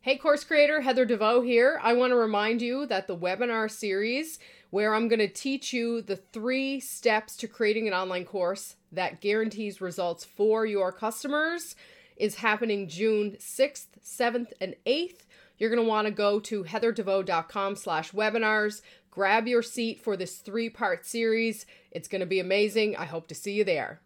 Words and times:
Hey, 0.00 0.16
course 0.16 0.44
creator, 0.44 0.82
Heather 0.82 1.04
DeVoe 1.04 1.40
here. 1.40 1.80
I 1.82 1.92
want 1.92 2.12
to 2.12 2.16
remind 2.16 2.62
you 2.62 2.86
that 2.86 3.08
the 3.08 3.16
webinar 3.16 3.68
series, 3.68 4.38
where 4.70 4.94
I'm 4.94 5.08
going 5.08 5.18
to 5.18 5.26
teach 5.26 5.72
you 5.72 6.02
the 6.02 6.14
three 6.14 6.78
steps 6.78 7.36
to 7.38 7.48
creating 7.48 7.88
an 7.88 7.94
online 7.94 8.24
course 8.24 8.76
that 8.92 9.20
guarantees 9.20 9.80
results 9.80 10.24
for 10.24 10.64
your 10.64 10.92
customers, 10.92 11.74
is 12.16 12.36
happening 12.36 12.88
June 12.88 13.38
6th, 13.40 13.86
7th, 14.00 14.52
and 14.60 14.76
8th. 14.86 15.26
You're 15.58 15.70
going 15.70 15.82
to 15.82 15.88
want 15.88 16.06
to 16.06 16.12
go 16.12 16.38
to 16.38 16.62
heatherdevoe.com 16.62 17.74
slash 17.74 18.12
webinars, 18.12 18.82
grab 19.10 19.48
your 19.48 19.62
seat 19.62 20.00
for 20.00 20.16
this 20.16 20.36
three-part 20.36 21.06
series. 21.06 21.66
It's 21.90 22.06
going 22.06 22.20
to 22.20 22.26
be 22.26 22.38
amazing. 22.38 22.94
I 22.96 23.06
hope 23.06 23.26
to 23.28 23.34
see 23.34 23.54
you 23.54 23.64
there. 23.64 24.00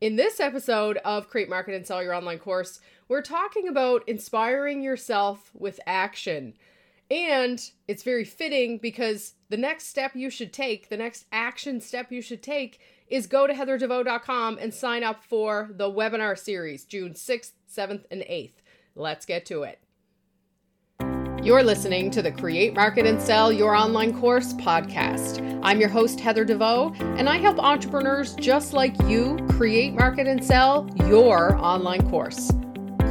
In 0.00 0.16
this 0.16 0.40
episode 0.40 0.98
of 1.04 1.28
Create, 1.28 1.48
Market, 1.48 1.74
and 1.74 1.86
Sell 1.86 2.02
Your 2.02 2.14
Online 2.14 2.38
Course, 2.38 2.80
we're 3.08 3.22
talking 3.22 3.68
about 3.68 4.08
inspiring 4.08 4.82
yourself 4.82 5.50
with 5.54 5.80
action. 5.86 6.54
And 7.10 7.62
it's 7.86 8.02
very 8.02 8.24
fitting 8.24 8.78
because 8.78 9.34
the 9.48 9.56
next 9.56 9.86
step 9.86 10.16
you 10.16 10.28
should 10.28 10.52
take, 10.52 10.88
the 10.88 10.96
next 10.96 11.26
action 11.30 11.80
step 11.80 12.10
you 12.10 12.20
should 12.20 12.42
take, 12.42 12.80
is 13.06 13.28
go 13.28 13.46
to 13.46 13.52
heatherdevoe.com 13.52 14.58
and 14.60 14.74
sign 14.74 15.04
up 15.04 15.22
for 15.22 15.70
the 15.72 15.88
webinar 15.88 16.36
series, 16.36 16.84
June 16.84 17.12
6th, 17.12 17.52
7th, 17.72 18.04
and 18.10 18.22
8th. 18.22 18.54
Let's 18.96 19.24
get 19.24 19.46
to 19.46 19.62
it. 19.62 19.78
You're 21.44 21.62
listening 21.62 22.10
to 22.10 22.22
the 22.22 22.32
Create, 22.32 22.74
Market, 22.74 23.06
and 23.06 23.22
Sell 23.22 23.52
Your 23.52 23.76
Online 23.76 24.18
Course 24.18 24.52
podcast. 24.54 25.60
I'm 25.62 25.78
your 25.78 25.88
host, 25.88 26.18
Heather 26.18 26.44
DeVoe, 26.44 26.92
and 26.98 27.28
I 27.28 27.36
help 27.36 27.60
entrepreneurs 27.60 28.34
just 28.34 28.72
like 28.72 29.00
you 29.02 29.36
create, 29.50 29.94
market, 29.94 30.26
and 30.26 30.44
sell 30.44 30.90
your 31.06 31.56
online 31.58 32.10
course 32.10 32.50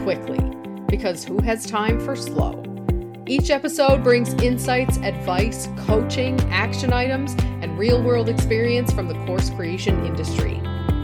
quickly. 0.06 0.40
Because 0.88 1.24
who 1.24 1.42
has 1.42 1.66
time 1.66 2.00
for 2.00 2.16
slow? 2.16 2.64
Each 3.26 3.50
episode 3.50 4.04
brings 4.04 4.36
insights, 4.36 4.98
advice, 4.98 5.68
coaching, 5.78 6.40
action 6.52 6.94
items, 6.94 7.36
and 7.64 7.76
real 7.76 8.04
world 8.04 8.30
experience 8.30 8.94
from 8.94 9.08
the 9.08 9.16
course 9.26 9.50
creation 9.50 10.06
industry. 10.06 10.62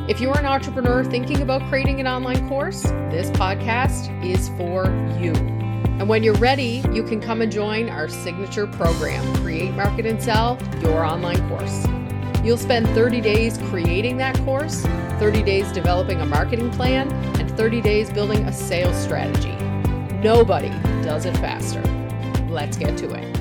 If 0.07 0.21
you're 0.21 0.37
an 0.37 0.45
entrepreneur 0.45 1.03
thinking 1.03 1.41
about 1.41 1.67
creating 1.67 1.99
an 1.99 2.05
online 2.05 2.47
course, 2.47 2.83
this 3.09 3.31
podcast 3.31 4.05
is 4.23 4.49
for 4.49 4.85
you. 5.19 5.33
And 5.97 6.07
when 6.07 6.21
you're 6.21 6.35
ready, 6.35 6.83
you 6.93 7.01
can 7.01 7.19
come 7.19 7.41
and 7.41 7.51
join 7.51 7.89
our 7.89 8.07
signature 8.07 8.67
program, 8.67 9.35
Create, 9.37 9.73
Market, 9.73 10.05
and 10.05 10.21
Sell 10.21 10.59
Your 10.79 11.03
Online 11.03 11.41
Course. 11.49 11.87
You'll 12.43 12.57
spend 12.57 12.87
30 12.89 13.19
days 13.19 13.57
creating 13.69 14.17
that 14.17 14.37
course, 14.45 14.85
30 15.17 15.41
days 15.41 15.71
developing 15.71 16.21
a 16.21 16.25
marketing 16.25 16.69
plan, 16.69 17.09
and 17.51 17.57
30 17.57 17.81
days 17.81 18.09
building 18.09 18.45
a 18.45 18.53
sales 18.53 18.95
strategy. 18.95 19.55
Nobody 20.23 20.69
does 21.03 21.25
it 21.25 21.35
faster. 21.37 21.81
Let's 22.49 22.77
get 22.77 22.97
to 22.99 23.11
it. 23.13 23.37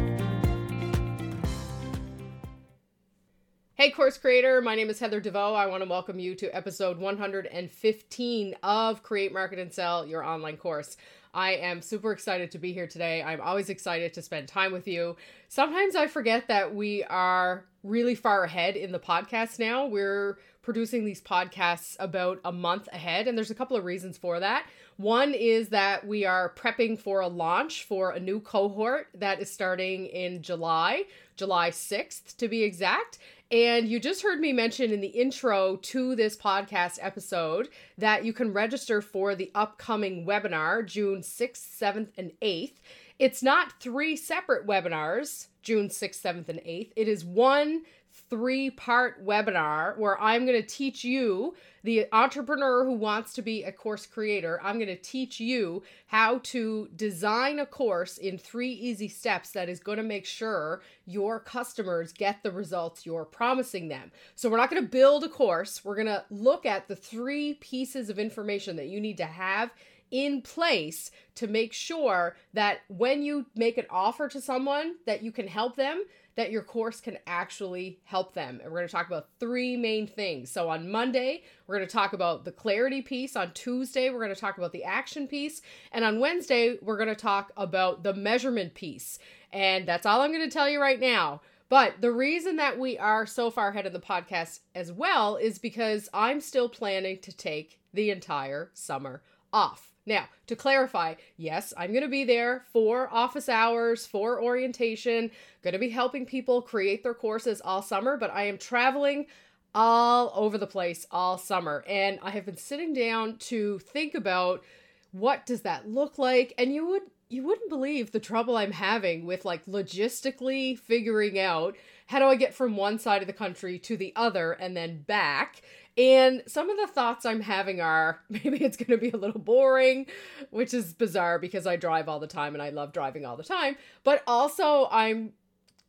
Hey, 3.74 3.90
course 3.90 4.18
creator, 4.18 4.60
my 4.60 4.74
name 4.74 4.90
is 4.90 4.98
Heather 4.98 5.20
DeVoe. 5.20 5.54
I 5.54 5.66
want 5.66 5.82
to 5.82 5.88
welcome 5.88 6.18
you 6.18 6.34
to 6.34 6.54
episode 6.54 6.98
115 6.98 8.56
of 8.62 9.02
Create, 9.02 9.32
Market, 9.32 9.58
and 9.58 9.72
Sell 9.72 10.04
Your 10.06 10.22
Online 10.22 10.56
Course. 10.56 10.96
I 11.32 11.52
am 11.52 11.80
super 11.80 12.12
excited 12.12 12.50
to 12.50 12.58
be 12.58 12.72
here 12.72 12.88
today. 12.88 13.22
I'm 13.22 13.40
always 13.40 13.70
excited 13.70 14.12
to 14.14 14.22
spend 14.22 14.48
time 14.48 14.72
with 14.72 14.88
you. 14.88 15.16
Sometimes 15.48 15.94
I 15.94 16.08
forget 16.08 16.48
that 16.48 16.74
we 16.74 17.04
are 17.04 17.64
really 17.84 18.16
far 18.16 18.44
ahead 18.44 18.76
in 18.76 18.92
the 18.92 18.98
podcast 18.98 19.58
now. 19.58 19.86
We're 19.86 20.38
producing 20.62 21.04
these 21.04 21.20
podcasts 21.20 21.96
about 21.98 22.40
a 22.44 22.52
month 22.52 22.88
ahead, 22.92 23.26
and 23.26 23.36
there's 23.36 23.50
a 23.50 23.54
couple 23.54 23.76
of 23.76 23.84
reasons 23.84 24.18
for 24.18 24.40
that. 24.40 24.66
One 24.96 25.32
is 25.32 25.70
that 25.70 26.06
we 26.06 26.26
are 26.26 26.54
prepping 26.54 26.98
for 26.98 27.20
a 27.20 27.28
launch 27.28 27.84
for 27.84 28.10
a 28.10 28.20
new 28.20 28.40
cohort 28.40 29.08
that 29.14 29.40
is 29.40 29.50
starting 29.50 30.06
in 30.06 30.42
July, 30.42 31.04
July 31.36 31.70
6th 31.70 32.36
to 32.36 32.48
be 32.48 32.62
exact. 32.62 33.18
And 33.50 33.88
you 33.88 33.98
just 33.98 34.22
heard 34.22 34.38
me 34.38 34.52
mention 34.52 34.92
in 34.92 35.00
the 35.00 35.08
intro 35.08 35.76
to 35.76 36.14
this 36.14 36.36
podcast 36.36 36.98
episode 37.00 37.68
that 37.98 38.24
you 38.24 38.32
can 38.32 38.52
register 38.52 39.00
for 39.02 39.34
the 39.34 39.50
upcoming 39.54 40.24
webinar, 40.24 40.86
June 40.86 41.22
6th, 41.22 41.80
7th, 41.80 42.08
and 42.16 42.30
8th. 42.42 42.74
It's 43.18 43.42
not 43.42 43.80
three 43.80 44.16
separate 44.16 44.66
webinars, 44.66 45.48
June 45.62 45.88
6th, 45.88 46.22
7th, 46.22 46.48
and 46.48 46.60
8th. 46.60 46.92
It 46.94 47.08
is 47.08 47.24
one 47.24 47.82
three 48.30 48.70
part 48.70 49.24
webinar 49.26 49.98
where 49.98 50.18
I'm 50.20 50.46
going 50.46 50.60
to 50.60 50.66
teach 50.66 51.04
you, 51.04 51.54
the 51.82 52.06
entrepreneur 52.12 52.84
who 52.84 52.92
wants 52.92 53.32
to 53.34 53.42
be 53.42 53.64
a 53.64 53.72
course 53.72 54.06
creator, 54.06 54.60
I'm 54.62 54.76
going 54.76 54.86
to 54.86 54.96
teach 54.96 55.40
you 55.40 55.82
how 56.06 56.38
to 56.44 56.88
design 56.94 57.58
a 57.58 57.66
course 57.66 58.18
in 58.18 58.38
three 58.38 58.70
easy 58.70 59.08
steps 59.08 59.50
that 59.50 59.68
is 59.68 59.80
going 59.80 59.98
to 59.98 60.04
make 60.04 60.24
sure 60.24 60.80
your 61.06 61.40
customers 61.40 62.12
get 62.12 62.42
the 62.42 62.52
results 62.52 63.04
you're 63.04 63.24
promising 63.24 63.88
them. 63.88 64.12
So, 64.36 64.48
we're 64.48 64.58
not 64.58 64.70
going 64.70 64.82
to 64.82 64.88
build 64.88 65.24
a 65.24 65.28
course, 65.28 65.84
we're 65.84 65.96
going 65.96 66.06
to 66.06 66.24
look 66.30 66.64
at 66.64 66.86
the 66.86 66.96
three 66.96 67.54
pieces 67.54 68.08
of 68.08 68.18
information 68.18 68.76
that 68.76 68.88
you 68.88 69.00
need 69.00 69.16
to 69.16 69.26
have 69.26 69.70
in 70.10 70.42
place 70.42 71.10
to 71.36 71.46
make 71.46 71.72
sure 71.72 72.36
that 72.52 72.80
when 72.88 73.22
you 73.22 73.46
make 73.54 73.78
an 73.78 73.86
offer 73.90 74.28
to 74.28 74.40
someone 74.40 74.96
that 75.06 75.22
you 75.22 75.32
can 75.32 75.46
help 75.46 75.76
them 75.76 76.02
that 76.40 76.50
your 76.50 76.62
course 76.62 77.02
can 77.02 77.18
actually 77.26 78.00
help 78.04 78.32
them. 78.32 78.60
And 78.62 78.72
we're 78.72 78.78
going 78.78 78.88
to 78.88 78.92
talk 78.92 79.06
about 79.06 79.28
three 79.38 79.76
main 79.76 80.06
things. 80.06 80.50
So 80.50 80.70
on 80.70 80.90
Monday, 80.90 81.42
we're 81.66 81.76
going 81.76 81.86
to 81.86 81.92
talk 81.92 82.14
about 82.14 82.46
the 82.46 82.50
clarity 82.50 83.02
piece. 83.02 83.36
On 83.36 83.52
Tuesday, 83.52 84.08
we're 84.08 84.24
going 84.24 84.34
to 84.34 84.40
talk 84.40 84.56
about 84.56 84.72
the 84.72 84.84
action 84.84 85.28
piece. 85.28 85.60
And 85.92 86.02
on 86.02 86.18
Wednesday, 86.18 86.78
we're 86.80 86.96
going 86.96 87.10
to 87.10 87.14
talk 87.14 87.52
about 87.58 88.04
the 88.04 88.14
measurement 88.14 88.72
piece. 88.72 89.18
And 89.52 89.86
that's 89.86 90.06
all 90.06 90.22
I'm 90.22 90.32
going 90.32 90.48
to 90.48 90.52
tell 90.52 90.68
you 90.68 90.80
right 90.80 90.98
now. 90.98 91.42
But 91.68 92.00
the 92.00 92.10
reason 92.10 92.56
that 92.56 92.78
we 92.78 92.96
are 92.96 93.26
so 93.26 93.50
far 93.50 93.68
ahead 93.68 93.84
of 93.84 93.92
the 93.92 94.00
podcast 94.00 94.60
as 94.74 94.90
well 94.90 95.36
is 95.36 95.58
because 95.58 96.08
I'm 96.14 96.40
still 96.40 96.70
planning 96.70 97.18
to 97.18 97.36
take 97.36 97.78
the 97.92 98.10
entire 98.10 98.70
summer 98.72 99.22
off. 99.52 99.89
Now, 100.06 100.28
to 100.46 100.56
clarify, 100.56 101.14
yes, 101.36 101.74
I'm 101.76 101.90
going 101.90 102.02
to 102.02 102.08
be 102.08 102.24
there 102.24 102.64
for 102.72 103.12
office 103.12 103.48
hours, 103.48 104.06
for 104.06 104.42
orientation, 104.42 105.30
going 105.62 105.72
to 105.72 105.78
be 105.78 105.90
helping 105.90 106.26
people 106.26 106.62
create 106.62 107.02
their 107.02 107.14
courses 107.14 107.60
all 107.62 107.82
summer, 107.82 108.16
but 108.16 108.30
I 108.30 108.44
am 108.44 108.58
traveling 108.58 109.26
all 109.74 110.32
over 110.34 110.58
the 110.58 110.66
place 110.66 111.06
all 111.10 111.38
summer. 111.38 111.84
And 111.86 112.18
I 112.22 112.30
have 112.30 112.46
been 112.46 112.56
sitting 112.56 112.92
down 112.92 113.36
to 113.38 113.78
think 113.78 114.14
about 114.14 114.64
what 115.12 115.46
does 115.46 115.62
that 115.62 115.88
look 115.88 116.18
like? 116.18 116.54
And 116.58 116.72
you 116.72 116.86
would 116.86 117.02
you 117.28 117.44
wouldn't 117.44 117.70
believe 117.70 118.10
the 118.10 118.18
trouble 118.18 118.56
I'm 118.56 118.72
having 118.72 119.24
with 119.24 119.44
like 119.44 119.64
logistically 119.66 120.76
figuring 120.76 121.38
out 121.38 121.76
how 122.08 122.18
do 122.18 122.24
I 122.24 122.34
get 122.34 122.54
from 122.54 122.76
one 122.76 122.98
side 122.98 123.22
of 123.22 123.28
the 123.28 123.32
country 123.32 123.78
to 123.78 123.96
the 123.96 124.12
other 124.16 124.50
and 124.50 124.76
then 124.76 125.02
back 125.02 125.62
and 126.00 126.42
some 126.46 126.70
of 126.70 126.78
the 126.78 126.86
thoughts 126.86 127.26
I'm 127.26 127.42
having 127.42 127.80
are 127.80 128.20
maybe 128.30 128.64
it's 128.64 128.76
going 128.76 128.90
to 128.90 128.96
be 128.96 129.10
a 129.10 129.16
little 129.16 129.40
boring, 129.40 130.06
which 130.50 130.72
is 130.72 130.94
bizarre 130.94 131.38
because 131.38 131.66
I 131.66 131.76
drive 131.76 132.08
all 132.08 132.18
the 132.18 132.26
time 132.26 132.54
and 132.54 132.62
I 132.62 132.70
love 132.70 132.92
driving 132.92 133.26
all 133.26 133.36
the 133.36 133.42
time. 133.42 133.76
But 134.02 134.22
also, 134.26 134.88
I'm 134.90 135.34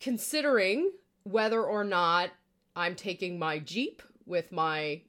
considering 0.01 0.91
whether 1.23 1.63
or 1.63 1.85
not 1.85 2.31
I'm 2.75 2.95
taking 2.95 3.39
my 3.39 3.59
Jeep 3.59 4.01
with 4.25 4.51
my 4.51 5.01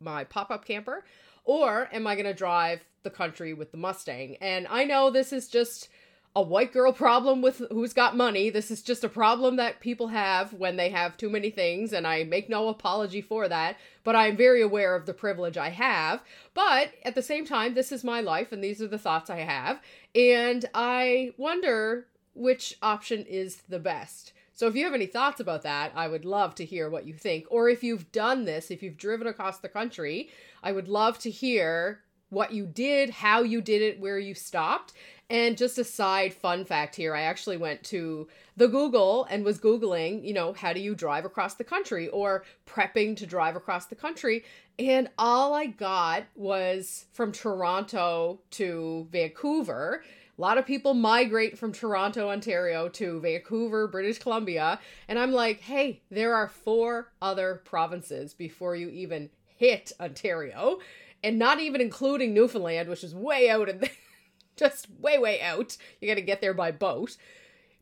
my 0.00 0.24
pop-up 0.24 0.64
camper 0.64 1.04
or 1.44 1.88
am 1.92 2.08
I 2.08 2.16
going 2.16 2.26
to 2.26 2.34
drive 2.34 2.84
the 3.04 3.10
country 3.10 3.54
with 3.54 3.70
the 3.70 3.78
Mustang? 3.78 4.36
And 4.40 4.66
I 4.68 4.82
know 4.82 5.10
this 5.10 5.32
is 5.32 5.46
just 5.46 5.88
a 6.34 6.42
white 6.42 6.72
girl 6.72 6.92
problem 6.92 7.42
with 7.42 7.62
who's 7.70 7.92
got 7.92 8.16
money. 8.16 8.48
This 8.48 8.70
is 8.70 8.80
just 8.80 9.04
a 9.04 9.08
problem 9.08 9.56
that 9.56 9.80
people 9.80 10.08
have 10.08 10.54
when 10.54 10.76
they 10.76 10.88
have 10.88 11.16
too 11.16 11.28
many 11.28 11.50
things, 11.50 11.92
and 11.92 12.06
I 12.06 12.24
make 12.24 12.48
no 12.48 12.68
apology 12.68 13.20
for 13.20 13.48
that. 13.48 13.76
But 14.02 14.16
I'm 14.16 14.36
very 14.36 14.62
aware 14.62 14.94
of 14.94 15.04
the 15.04 15.12
privilege 15.12 15.58
I 15.58 15.68
have. 15.68 16.22
But 16.54 16.92
at 17.04 17.14
the 17.14 17.22
same 17.22 17.44
time, 17.44 17.74
this 17.74 17.92
is 17.92 18.02
my 18.02 18.20
life, 18.20 18.50
and 18.50 18.64
these 18.64 18.80
are 18.80 18.88
the 18.88 18.98
thoughts 18.98 19.28
I 19.28 19.40
have. 19.40 19.80
And 20.14 20.64
I 20.74 21.34
wonder 21.36 22.06
which 22.34 22.78
option 22.80 23.26
is 23.26 23.62
the 23.68 23.78
best. 23.78 24.32
So 24.54 24.66
if 24.66 24.74
you 24.74 24.84
have 24.84 24.94
any 24.94 25.06
thoughts 25.06 25.40
about 25.40 25.62
that, 25.62 25.92
I 25.94 26.08
would 26.08 26.24
love 26.24 26.54
to 26.56 26.64
hear 26.64 26.88
what 26.88 27.06
you 27.06 27.14
think. 27.14 27.46
Or 27.50 27.68
if 27.68 27.82
you've 27.82 28.10
done 28.10 28.44
this, 28.44 28.70
if 28.70 28.82
you've 28.82 28.96
driven 28.96 29.26
across 29.26 29.58
the 29.58 29.68
country, 29.68 30.30
I 30.62 30.72
would 30.72 30.88
love 30.88 31.18
to 31.20 31.30
hear 31.30 32.00
what 32.30 32.52
you 32.52 32.64
did, 32.64 33.10
how 33.10 33.42
you 33.42 33.60
did 33.60 33.82
it, 33.82 34.00
where 34.00 34.18
you 34.18 34.34
stopped. 34.34 34.94
And 35.32 35.56
just 35.56 35.78
a 35.78 35.84
side 35.84 36.34
fun 36.34 36.66
fact 36.66 36.94
here, 36.94 37.14
I 37.14 37.22
actually 37.22 37.56
went 37.56 37.82
to 37.84 38.28
the 38.58 38.68
Google 38.68 39.26
and 39.30 39.46
was 39.46 39.58
Googling, 39.58 40.22
you 40.22 40.34
know, 40.34 40.52
how 40.52 40.74
do 40.74 40.80
you 40.80 40.94
drive 40.94 41.24
across 41.24 41.54
the 41.54 41.64
country 41.64 42.08
or 42.08 42.44
prepping 42.66 43.16
to 43.16 43.24
drive 43.24 43.56
across 43.56 43.86
the 43.86 43.94
country. 43.94 44.44
And 44.78 45.08
all 45.16 45.54
I 45.54 45.66
got 45.66 46.24
was 46.34 47.06
from 47.14 47.32
Toronto 47.32 48.40
to 48.50 49.08
Vancouver. 49.10 50.04
A 50.36 50.40
lot 50.40 50.58
of 50.58 50.66
people 50.66 50.92
migrate 50.92 51.56
from 51.56 51.72
Toronto, 51.72 52.28
Ontario 52.28 52.90
to 52.90 53.18
Vancouver, 53.20 53.88
British 53.88 54.18
Columbia. 54.18 54.78
And 55.08 55.18
I'm 55.18 55.32
like, 55.32 55.60
hey, 55.60 56.02
there 56.10 56.34
are 56.34 56.48
four 56.48 57.10
other 57.22 57.62
provinces 57.64 58.34
before 58.34 58.76
you 58.76 58.90
even 58.90 59.30
hit 59.56 59.92
Ontario 59.98 60.80
and 61.24 61.38
not 61.38 61.58
even 61.60 61.80
including 61.80 62.34
Newfoundland, 62.34 62.90
which 62.90 63.04
is 63.04 63.14
way 63.14 63.48
out 63.48 63.70
in 63.70 63.78
just 64.62 64.88
way, 64.98 65.18
way 65.18 65.40
out. 65.40 65.76
You 66.00 66.08
got 66.08 66.14
to 66.14 66.22
get 66.22 66.40
there 66.40 66.54
by 66.54 66.70
boat. 66.70 67.16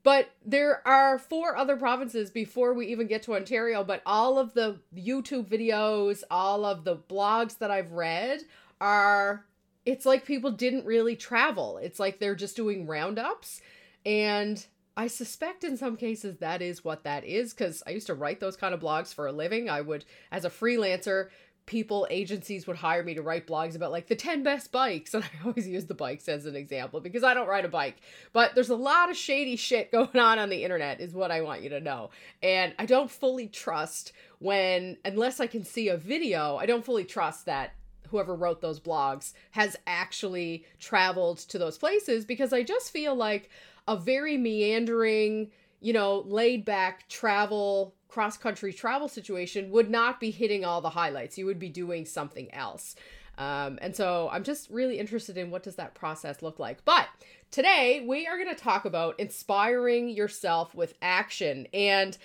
But 0.03 0.31
there 0.45 0.87
are 0.89 1.19
four 1.19 1.57
other 1.57 1.77
provinces 1.77 2.31
before 2.31 2.73
we 2.73 2.87
even 2.87 3.07
get 3.07 3.23
to 3.25 3.35
Ontario. 3.35 3.85
But 3.85 4.03
all 4.07 4.39
of 4.39 4.55
the 4.55 4.81
YouTube 4.97 5.47
videos, 5.49 6.23
all 6.31 6.65
of 6.65 6.85
the 6.85 6.97
blogs 6.97 7.59
that 7.59 7.71
I've 7.71 7.93
read 7.93 8.41
are, 8.81 9.45
it's 9.85 10.07
like 10.07 10.25
people 10.25 10.53
didn't 10.53 10.87
really 10.87 11.17
travel. 11.17 11.79
It's 11.79 12.01
like 12.01 12.19
they're 12.19 12.35
just 12.35 12.57
doing 12.57 12.87
roundups. 12.87 13.61
And 14.07 14.65
I 14.97 15.07
suspect 15.07 15.65
in 15.65 15.77
some 15.77 15.97
cases 15.97 16.39
that 16.39 16.63
is 16.63 16.85
what 16.85 17.05
that 17.05 17.25
is 17.25 17.53
because 17.53 17.83
I 17.87 17.91
used 17.91 18.07
to 18.07 18.15
write 18.15 18.41
those 18.41 18.57
kind 18.57 18.73
of 18.73 18.81
blogs 18.81 19.15
for 19.15 19.27
a 19.27 19.33
living. 19.33 19.69
I 19.69 19.83
would, 19.83 20.05
as 20.33 20.45
a 20.45 20.51
freelancer, 20.51 21.29
people 21.67 22.07
agencies 22.11 22.67
would 22.67 22.77
hire 22.77 23.03
me 23.03 23.15
to 23.15 23.23
write 23.23 23.47
blogs 23.47 23.77
about 23.77 23.93
like 23.93 24.09
the 24.09 24.17
10 24.17 24.43
best 24.43 24.73
bikes. 24.73 25.15
And 25.21 25.25
i 25.25 25.47
always 25.47 25.69
use 25.69 25.87
the 25.87 25.95
bikes 25.95 26.29
as 26.29 26.47
an 26.47 26.57
example 26.57 27.01
because 27.01 27.23
i 27.23 27.35
don't 27.35 27.49
ride 27.49 27.65
a 27.65 27.69
bike. 27.69 27.97
But 28.33 28.55
there's 28.55 28.71
a 28.71 28.77
lot 28.77 29.11
of 29.11 29.17
shady 29.17 29.57
shit 29.57 29.93
going 29.93 30.17
on 30.17 30.39
on 30.39 30.49
the 30.49 30.65
internet 30.65 31.01
is 31.01 31.15
what 31.15 31.31
i 31.31 31.41
want 31.43 31.63
you 31.63 31.71
to 31.71 31.81
know. 31.81 32.11
And 32.43 32.75
i 32.79 32.87
don't 32.87 33.11
fully 33.11 33.47
trust 33.47 34.13
when 34.39 34.97
unless 35.05 35.39
i 35.41 35.47
can 35.47 35.65
see 35.65 35.89
a 35.89 35.97
video 35.97 36.57
i 36.57 36.67
don't 36.67 36.85
fully 36.85 37.05
trust 37.05 37.47
that 37.47 37.75
whoever 38.09 38.35
wrote 38.35 38.61
those 38.61 38.81
blogs 38.81 39.33
has 39.53 39.77
actually 39.87 40.65
traveled 40.79 41.39
to 41.39 41.59
those 41.59 41.79
places 41.79 42.25
because 42.25 42.53
i 42.53 42.63
just 42.63 42.91
feel 42.91 43.15
like 43.15 43.51
a 43.87 43.97
very 43.97 44.37
meandering 44.37 45.51
you 45.81 45.93
know 45.93 46.21
laid 46.27 46.65
back 46.65 47.09
travel 47.09 47.95
cross 48.11 48.37
country 48.37 48.73
travel 48.73 49.09
situation 49.09 49.71
would 49.71 49.89
not 49.89 50.21
be 50.21 50.31
hitting 50.31 50.65
all 50.65 50.81
the 50.81 50.91
highlights. 50.91 51.39
You 51.39 51.47
would 51.47 51.59
be 51.59 51.69
doing 51.69 52.05
something 52.05 52.53
else. 52.53 52.97
Um, 53.39 53.79
and 53.81 53.97
so 53.97 54.29
I'm 54.31 54.45
just 54.45 54.69
really 54.71 54.99
interested 54.99 55.39
in 55.39 55.51
what 55.51 55.63
does 55.63 55.77
that 55.77 55.95
process 55.95 56.43
look 56.43 56.59
like. 56.59 56.85
But 56.85 57.09
today 57.51 58.05
we 58.07 58.27
are 58.27 58.37
going 58.37 58.55
to 58.55 58.63
talk 58.63 58.85
about 58.85 59.19
inspiring 59.19 60.11
yourself 60.11 60.75
with 60.75 60.95
action. 61.01 61.67
And 61.73 62.19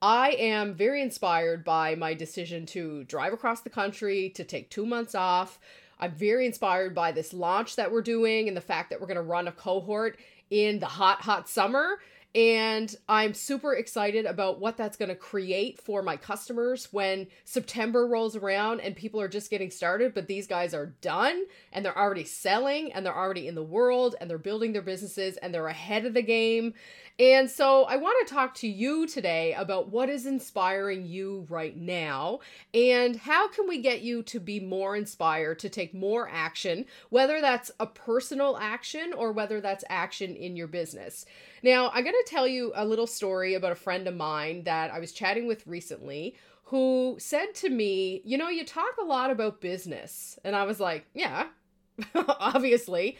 I 0.00 0.30
am 0.30 0.74
very 0.74 1.02
inspired 1.02 1.64
by 1.64 1.94
my 1.94 2.14
decision 2.14 2.64
to 2.66 3.04
drive 3.04 3.32
across 3.32 3.60
the 3.60 3.70
country, 3.70 4.30
to 4.30 4.44
take 4.44 4.70
two 4.70 4.86
months 4.86 5.14
off. 5.14 5.58
I'm 6.00 6.12
very 6.12 6.46
inspired 6.46 6.94
by 6.94 7.12
this 7.12 7.32
launch 7.32 7.76
that 7.76 7.92
we're 7.92 8.02
doing 8.02 8.48
and 8.48 8.56
the 8.56 8.62
fact 8.62 8.90
that 8.90 9.00
we're 9.00 9.06
going 9.06 9.16
to 9.16 9.22
run 9.22 9.48
a 9.48 9.52
cohort 9.52 10.18
in 10.50 10.78
the 10.78 10.86
hot, 10.86 11.20
hot 11.20 11.48
summer 11.48 11.98
and 12.34 12.94
I'm 13.10 13.34
super 13.34 13.74
excited 13.74 14.24
about 14.24 14.58
what 14.58 14.78
that's 14.78 14.96
going 14.96 15.10
to 15.10 15.14
create 15.14 15.78
for 15.78 16.02
my 16.02 16.16
customers 16.16 16.88
when 16.90 17.26
September 17.44 18.06
rolls 18.06 18.36
around 18.36 18.80
and 18.80 18.96
people 18.96 19.20
are 19.20 19.28
just 19.28 19.50
getting 19.50 19.70
started, 19.70 20.14
but 20.14 20.28
these 20.28 20.46
guys 20.46 20.72
are 20.72 20.94
done 21.02 21.44
and 21.72 21.84
they're 21.84 21.98
already 21.98 22.24
selling 22.24 22.90
and 22.92 23.04
they're 23.04 23.16
already 23.16 23.48
in 23.48 23.54
the 23.54 23.62
world 23.62 24.16
and 24.18 24.30
they're 24.30 24.38
building 24.38 24.72
their 24.72 24.80
businesses 24.80 25.36
and 25.36 25.52
they're 25.52 25.66
ahead 25.66 26.06
of 26.06 26.14
the 26.14 26.22
game. 26.22 26.72
And 27.18 27.50
so 27.50 27.84
I 27.84 27.96
want 27.96 28.26
to 28.26 28.34
talk 28.34 28.54
to 28.56 28.68
you 28.68 29.06
today 29.06 29.52
about 29.52 29.90
what 29.90 30.08
is 30.08 30.24
inspiring 30.24 31.06
you 31.06 31.46
right 31.50 31.76
now 31.76 32.40
and 32.72 33.14
how 33.14 33.48
can 33.48 33.68
we 33.68 33.82
get 33.82 34.00
you 34.00 34.22
to 34.24 34.40
be 34.40 34.58
more 34.58 34.96
inspired 34.96 35.58
to 35.58 35.68
take 35.68 35.92
more 35.92 36.30
action, 36.32 36.86
whether 37.10 37.42
that's 37.42 37.70
a 37.78 37.86
personal 37.86 38.56
action 38.56 39.12
or 39.12 39.32
whether 39.32 39.60
that's 39.60 39.84
action 39.90 40.34
in 40.34 40.56
your 40.56 40.66
business. 40.66 41.26
Now, 41.62 41.90
I'm 41.94 42.02
going 42.02 42.16
to 42.24 42.30
tell 42.30 42.46
you 42.46 42.72
a 42.74 42.84
little 42.84 43.06
story 43.06 43.54
about 43.54 43.72
a 43.72 43.76
friend 43.76 44.08
of 44.08 44.16
mine 44.16 44.64
that 44.64 44.92
I 44.92 44.98
was 44.98 45.12
chatting 45.12 45.46
with 45.46 45.66
recently 45.66 46.34
who 46.64 47.16
said 47.18 47.54
to 47.56 47.68
me, 47.68 48.22
You 48.24 48.38
know, 48.38 48.48
you 48.48 48.64
talk 48.64 48.96
a 49.00 49.04
lot 49.04 49.30
about 49.30 49.60
business. 49.60 50.38
And 50.44 50.56
I 50.56 50.64
was 50.64 50.80
like, 50.80 51.06
Yeah, 51.14 51.46
obviously. 52.14 53.18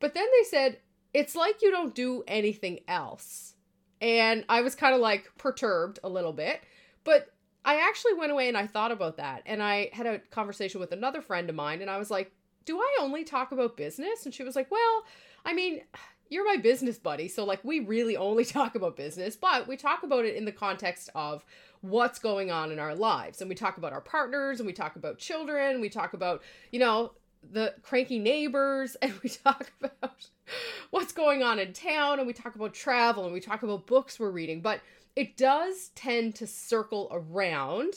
But 0.00 0.14
then 0.14 0.26
they 0.38 0.44
said, 0.48 0.78
It's 1.12 1.36
like 1.36 1.62
you 1.62 1.70
don't 1.70 1.94
do 1.94 2.24
anything 2.26 2.80
else. 2.88 3.54
And 4.00 4.44
I 4.48 4.62
was 4.62 4.74
kind 4.74 4.94
of 4.94 5.00
like 5.00 5.30
perturbed 5.38 5.98
a 6.02 6.08
little 6.08 6.32
bit. 6.32 6.62
But 7.04 7.28
I 7.64 7.76
actually 7.86 8.14
went 8.14 8.32
away 8.32 8.48
and 8.48 8.56
I 8.56 8.66
thought 8.66 8.90
about 8.90 9.18
that. 9.18 9.42
And 9.46 9.62
I 9.62 9.90
had 9.92 10.06
a 10.06 10.18
conversation 10.18 10.80
with 10.80 10.92
another 10.92 11.22
friend 11.22 11.48
of 11.48 11.56
mine. 11.56 11.80
And 11.80 11.90
I 11.90 11.98
was 11.98 12.10
like, 12.10 12.32
Do 12.64 12.80
I 12.80 12.96
only 13.00 13.22
talk 13.22 13.52
about 13.52 13.76
business? 13.76 14.24
And 14.24 14.34
she 14.34 14.42
was 14.42 14.56
like, 14.56 14.70
Well, 14.70 15.04
I 15.44 15.52
mean, 15.52 15.82
you're 16.34 16.44
my 16.44 16.56
business 16.56 16.98
buddy. 16.98 17.28
So, 17.28 17.44
like, 17.44 17.62
we 17.62 17.80
really 17.80 18.16
only 18.16 18.44
talk 18.44 18.74
about 18.74 18.96
business, 18.96 19.36
but 19.36 19.68
we 19.68 19.76
talk 19.76 20.02
about 20.02 20.24
it 20.24 20.34
in 20.34 20.44
the 20.44 20.52
context 20.52 21.08
of 21.14 21.44
what's 21.80 22.18
going 22.18 22.50
on 22.50 22.72
in 22.72 22.78
our 22.78 22.94
lives. 22.94 23.40
And 23.40 23.48
we 23.48 23.54
talk 23.54 23.78
about 23.78 23.92
our 23.92 24.00
partners 24.00 24.58
and 24.58 24.66
we 24.66 24.72
talk 24.72 24.96
about 24.96 25.18
children. 25.18 25.80
We 25.80 25.88
talk 25.88 26.12
about, 26.12 26.42
you 26.72 26.80
know, 26.80 27.12
the 27.52 27.74
cranky 27.82 28.18
neighbors 28.18 28.96
and 29.02 29.14
we 29.22 29.28
talk 29.28 29.70
about 29.80 30.28
what's 30.90 31.12
going 31.12 31.42
on 31.42 31.58
in 31.58 31.72
town 31.72 32.18
and 32.18 32.26
we 32.26 32.32
talk 32.32 32.56
about 32.56 32.74
travel 32.74 33.24
and 33.24 33.32
we 33.32 33.40
talk 33.40 33.62
about 33.62 33.86
books 33.86 34.18
we're 34.18 34.30
reading. 34.30 34.60
But 34.60 34.80
it 35.14 35.36
does 35.36 35.90
tend 35.94 36.34
to 36.36 36.46
circle 36.46 37.08
around. 37.12 37.94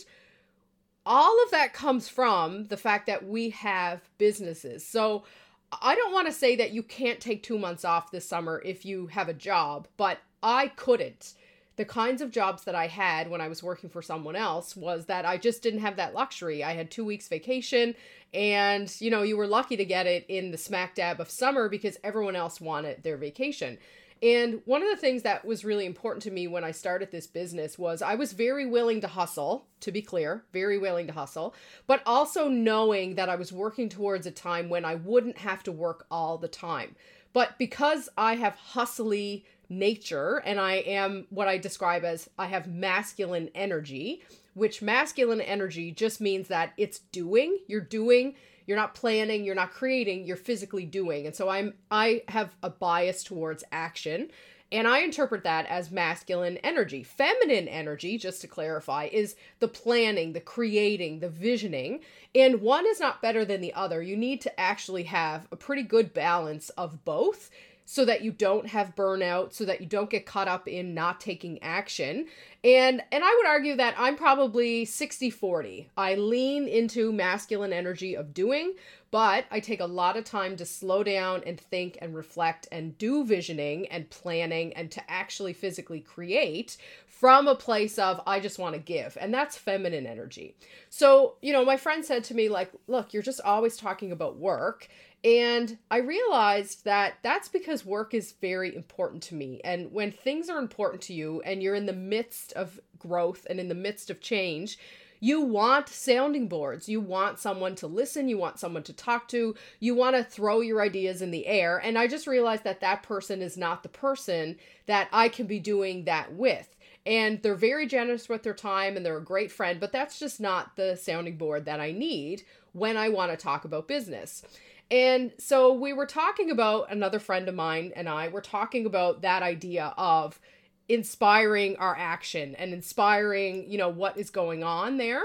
All 1.05 1.43
of 1.43 1.51
that 1.51 1.73
comes 1.73 2.07
from 2.07 2.65
the 2.65 2.77
fact 2.77 3.07
that 3.07 3.25
we 3.25 3.49
have 3.51 4.01
businesses. 4.17 4.85
So, 4.85 5.23
I 5.71 5.95
don't 5.95 6.13
want 6.13 6.27
to 6.27 6.33
say 6.33 6.55
that 6.55 6.71
you 6.71 6.81
can't 6.81 7.19
take 7.19 7.43
two 7.43 7.57
months 7.57 7.83
off 7.83 8.11
this 8.11 8.27
summer 8.27 8.61
if 8.63 8.85
you 8.85 9.07
have 9.07 9.27
a 9.27 9.33
job, 9.33 9.87
but 9.97 10.19
I 10.41 10.69
couldn't. 10.69 11.33
The 11.75 11.85
kinds 11.85 12.21
of 12.21 12.31
jobs 12.31 12.63
that 12.63 12.73
I 12.73 12.87
had 12.87 13.29
when 13.29 13.41
I 13.41 13.47
was 13.49 13.61
working 13.61 13.89
for 13.89 14.01
someone 14.01 14.35
else 14.35 14.75
was 14.75 15.05
that 15.05 15.25
I 15.25 15.37
just 15.37 15.61
didn't 15.61 15.81
have 15.81 15.97
that 15.97 16.13
luxury. 16.13 16.63
I 16.63 16.73
had 16.73 16.89
two 16.89 17.05
weeks 17.05 17.27
vacation, 17.27 17.95
and 18.33 18.93
you 18.99 19.11
know, 19.11 19.21
you 19.21 19.37
were 19.37 19.45
lucky 19.45 19.77
to 19.77 19.85
get 19.85 20.07
it 20.07 20.25
in 20.27 20.51
the 20.51 20.57
smack 20.57 20.95
dab 20.95 21.19
of 21.19 21.29
summer 21.29 21.69
because 21.69 21.99
everyone 22.03 22.35
else 22.35 22.59
wanted 22.59 23.03
their 23.03 23.17
vacation. 23.17 23.77
And 24.21 24.61
one 24.65 24.81
of 24.81 24.89
the 24.89 24.97
things 24.97 25.23
that 25.23 25.45
was 25.45 25.63
really 25.63 25.85
important 25.85 26.23
to 26.23 26.31
me 26.31 26.47
when 26.47 26.63
I 26.63 26.71
started 26.71 27.11
this 27.11 27.27
business 27.27 27.77
was 27.77 28.01
I 28.01 28.15
was 28.15 28.33
very 28.33 28.65
willing 28.65 29.01
to 29.01 29.07
hustle, 29.07 29.67
to 29.81 29.91
be 29.91 30.01
clear, 30.01 30.43
very 30.53 30.77
willing 30.77 31.07
to 31.07 31.13
hustle, 31.13 31.53
but 31.85 32.01
also 32.05 32.47
knowing 32.47 33.15
that 33.15 33.29
I 33.29 33.35
was 33.35 33.51
working 33.51 33.89
towards 33.89 34.25
a 34.25 34.31
time 34.31 34.69
when 34.69 34.85
I 34.85 34.95
wouldn't 34.95 35.37
have 35.39 35.63
to 35.63 35.71
work 35.71 36.05
all 36.09 36.37
the 36.37 36.47
time. 36.47 36.95
But 37.33 37.57
because 37.59 38.09
I 38.17 38.35
have 38.35 38.55
hustly 38.55 39.45
nature 39.69 40.41
and 40.45 40.59
I 40.59 40.75
am 40.75 41.27
what 41.29 41.47
I 41.47 41.57
describe 41.57 42.03
as 42.03 42.29
I 42.39 42.47
have 42.47 42.67
masculine 42.67 43.49
energy, 43.53 44.23
which 44.53 44.81
masculine 44.81 45.41
energy 45.41 45.91
just 45.91 46.19
means 46.19 46.47
that 46.47 46.73
it's 46.77 46.99
doing, 46.99 47.59
you're 47.67 47.81
doing 47.81 48.35
you're 48.67 48.77
not 48.77 48.93
planning, 48.93 49.43
you're 49.43 49.55
not 49.55 49.71
creating, 49.71 50.25
you're 50.25 50.37
physically 50.37 50.85
doing. 50.85 51.25
And 51.25 51.35
so 51.35 51.49
I'm 51.49 51.73
I 51.89 52.21
have 52.27 52.55
a 52.61 52.69
bias 52.69 53.23
towards 53.23 53.63
action. 53.71 54.29
And 54.69 54.85
I 54.85 54.99
interpret 54.99 55.43
that 55.43 55.65
as 55.67 55.91
masculine 55.91 56.57
energy. 56.57 57.01
Feminine 57.01 57.69
energy, 57.69 58.17
just 58.17 58.41
to 58.41 58.47
clarify, 58.47 59.05
is 59.05 59.37
the 59.59 59.69
planning, 59.69 60.33
the 60.33 60.41
creating, 60.41 61.19
the 61.19 61.29
visioning. 61.29 62.01
And 62.35 62.61
one 62.61 62.85
is 62.85 62.99
not 62.99 63.21
better 63.21 63.45
than 63.45 63.61
the 63.61 63.73
other. 63.73 64.01
You 64.01 64.17
need 64.17 64.41
to 64.41 64.59
actually 64.59 65.03
have 65.03 65.47
a 65.53 65.55
pretty 65.55 65.83
good 65.83 66.13
balance 66.13 66.69
of 66.71 67.05
both 67.05 67.49
so 67.85 68.03
that 68.03 68.21
you 68.21 68.33
don't 68.33 68.67
have 68.67 68.97
burnout, 68.97 69.53
so 69.53 69.63
that 69.63 69.79
you 69.79 69.87
don't 69.87 70.09
get 70.09 70.25
caught 70.25 70.49
up 70.49 70.67
in 70.67 70.93
not 70.93 71.21
taking 71.21 71.63
action. 71.63 72.27
And 72.67 73.01
and 73.13 73.23
I 73.23 73.33
would 73.33 73.45
argue 73.45 73.77
that 73.77 73.95
I'm 73.97 74.17
probably 74.17 74.85
60/40. 74.85 75.87
I 75.95 76.15
lean 76.15 76.67
into 76.67 77.13
masculine 77.13 77.71
energy 77.71 78.13
of 78.13 78.33
doing, 78.33 78.73
but 79.09 79.45
I 79.49 79.61
take 79.61 79.79
a 79.79 79.85
lot 79.85 80.17
of 80.17 80.25
time 80.25 80.57
to 80.57 80.65
slow 80.65 81.01
down 81.01 81.43
and 81.45 81.57
think 81.57 81.97
and 82.01 82.13
reflect 82.13 82.67
and 82.69 82.97
do 82.97 83.23
visioning 83.23 83.87
and 83.87 84.09
planning 84.09 84.73
and 84.73 84.91
to 84.91 85.09
actually 85.09 85.53
physically 85.53 86.01
create 86.01 86.75
from 87.05 87.47
a 87.47 87.55
place 87.55 87.97
of 87.97 88.19
I 88.27 88.41
just 88.41 88.59
want 88.59 88.75
to 88.75 88.81
give. 88.81 89.17
And 89.21 89.33
that's 89.33 89.55
feminine 89.57 90.05
energy. 90.05 90.57
So, 90.89 91.35
you 91.41 91.53
know, 91.53 91.63
my 91.63 91.77
friend 91.77 92.03
said 92.03 92.25
to 92.25 92.35
me 92.35 92.49
like, 92.49 92.71
"Look, 92.87 93.13
you're 93.13 93.23
just 93.23 93.39
always 93.39 93.77
talking 93.77 94.11
about 94.11 94.35
work." 94.35 94.89
And 95.23 95.77
I 95.89 95.97
realized 95.97 96.85
that 96.85 97.15
that's 97.21 97.47
because 97.47 97.85
work 97.85 98.13
is 98.13 98.33
very 98.39 98.75
important 98.75 99.23
to 99.23 99.35
me. 99.35 99.59
And 99.63 99.91
when 99.91 100.11
things 100.11 100.49
are 100.49 100.59
important 100.59 101.01
to 101.03 101.13
you 101.13 101.41
and 101.41 101.61
you're 101.61 101.75
in 101.75 101.87
the 101.87 101.93
midst 101.93 102.53
of 102.53 102.79
growth 102.99 103.45
and 103.49 103.59
in 103.59 103.67
the 103.67 103.75
midst 103.75 104.09
of 104.09 104.21
change, 104.21 104.77
you 105.19 105.41
want 105.41 105.89
sounding 105.89 106.47
boards. 106.47 106.87
You 106.87 107.01
want 107.01 107.39
someone 107.39 107.75
to 107.75 107.87
listen. 107.87 108.29
You 108.29 108.37
want 108.37 108.59
someone 108.59 108.83
to 108.83 108.93
talk 108.93 109.27
to. 109.29 109.55
You 109.79 109.95
want 109.95 110.15
to 110.15 110.23
throw 110.23 110.61
your 110.61 110.81
ideas 110.81 111.21
in 111.21 111.31
the 111.31 111.47
air. 111.47 111.77
And 111.77 111.97
I 111.97 112.07
just 112.07 112.27
realized 112.27 112.63
that 112.63 112.81
that 112.81 113.03
person 113.03 113.41
is 113.41 113.57
not 113.57 113.81
the 113.83 113.89
person 113.89 114.57
that 114.85 115.09
I 115.11 115.29
can 115.29 115.47
be 115.47 115.59
doing 115.59 116.05
that 116.05 116.33
with. 116.33 116.75
And 117.05 117.41
they're 117.41 117.55
very 117.55 117.87
generous 117.87 118.29
with 118.29 118.43
their 118.43 118.53
time 118.53 118.97
and 118.97 119.05
they're 119.05 119.17
a 119.17 119.23
great 119.23 119.51
friend, 119.51 119.79
but 119.79 119.93
that's 119.93 120.19
just 120.19 120.39
not 120.39 120.75
the 120.75 120.95
sounding 120.95 121.37
board 121.37 121.65
that 121.65 121.79
I 121.79 121.91
need 121.91 122.43
when 122.73 122.97
I 122.97 123.09
want 123.09 123.31
to 123.31 123.37
talk 123.37 123.65
about 123.65 123.87
business. 123.87 124.43
And 124.89 125.31
so 125.37 125.73
we 125.73 125.91
were 125.91 126.05
talking 126.05 126.49
about 126.49 126.91
another 126.91 127.19
friend 127.19 127.49
of 127.49 127.55
mine 127.55 127.91
and 127.95 128.07
I 128.07 128.29
were 128.29 128.41
talking 128.41 128.85
about 128.85 129.21
that 129.21 129.43
idea 129.43 129.93
of 129.97 130.39
inspiring 130.87 131.75
our 131.77 131.95
action 131.97 132.55
and 132.55 132.73
inspiring, 132.73 133.69
you 133.69 133.77
know, 133.77 133.89
what 133.89 134.17
is 134.17 134.29
going 134.29 134.63
on 134.63 134.97
there. 134.97 135.23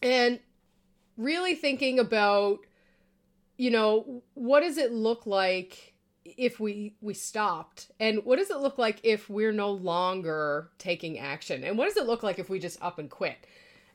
And 0.00 0.38
really 1.16 1.56
thinking 1.56 1.98
about, 1.98 2.60
you 3.56 3.70
know, 3.70 4.22
what 4.34 4.60
does 4.60 4.78
it 4.78 4.92
look 4.92 5.26
like 5.26 5.94
if 6.24 6.60
we 6.60 6.94
we 7.00 7.14
stopped? 7.14 7.90
And 7.98 8.24
what 8.24 8.38
does 8.38 8.50
it 8.50 8.58
look 8.58 8.78
like 8.78 9.00
if 9.02 9.28
we're 9.28 9.50
no 9.50 9.72
longer 9.72 10.70
taking 10.78 11.18
action? 11.18 11.64
And 11.64 11.76
what 11.76 11.86
does 11.86 11.96
it 11.96 12.06
look 12.06 12.22
like 12.22 12.38
if 12.38 12.48
we 12.48 12.60
just 12.60 12.80
up 12.80 12.98
and 12.98 13.10
quit? 13.10 13.36